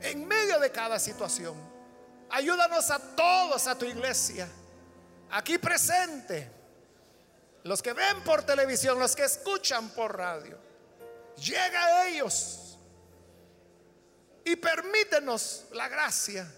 en 0.00 0.26
medio 0.26 0.58
de 0.58 0.70
cada 0.70 0.98
situación. 0.98 1.54
Ayúdanos 2.30 2.90
a 2.90 2.98
todos, 2.98 3.66
a 3.66 3.76
tu 3.76 3.84
iglesia, 3.84 4.48
aquí 5.30 5.58
presente, 5.58 6.50
los 7.62 7.82
que 7.82 7.92
ven 7.92 8.22
por 8.24 8.42
televisión, 8.42 8.98
los 8.98 9.14
que 9.14 9.24
escuchan 9.24 9.90
por 9.90 10.16
radio. 10.16 10.58
Llega 11.36 11.84
a 11.84 12.08
ellos 12.08 12.78
y 14.44 14.56
permítenos 14.56 15.66
la 15.72 15.88
gracia 15.88 16.50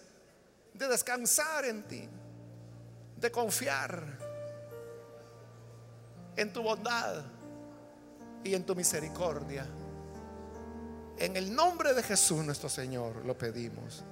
de 0.73 0.87
descansar 0.87 1.65
en 1.65 1.83
ti, 1.87 2.09
de 3.17 3.31
confiar 3.31 4.18
en 6.35 6.53
tu 6.53 6.61
bondad 6.61 7.23
y 8.43 8.53
en 8.53 8.65
tu 8.65 8.75
misericordia. 8.75 9.67
En 11.17 11.35
el 11.35 11.53
nombre 11.53 11.93
de 11.93 12.01
Jesús 12.01 12.43
nuestro 12.45 12.69
Señor 12.69 13.25
lo 13.25 13.37
pedimos. 13.37 14.03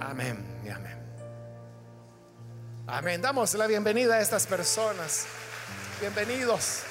Amén 0.00 0.44
y 0.64 0.68
amén. 0.68 1.06
Amén. 2.86 3.20
Damos 3.20 3.54
la 3.54 3.66
bienvenida 3.66 4.16
a 4.16 4.20
estas 4.20 4.46
personas. 4.46 5.26
Bienvenidos. 6.00 6.82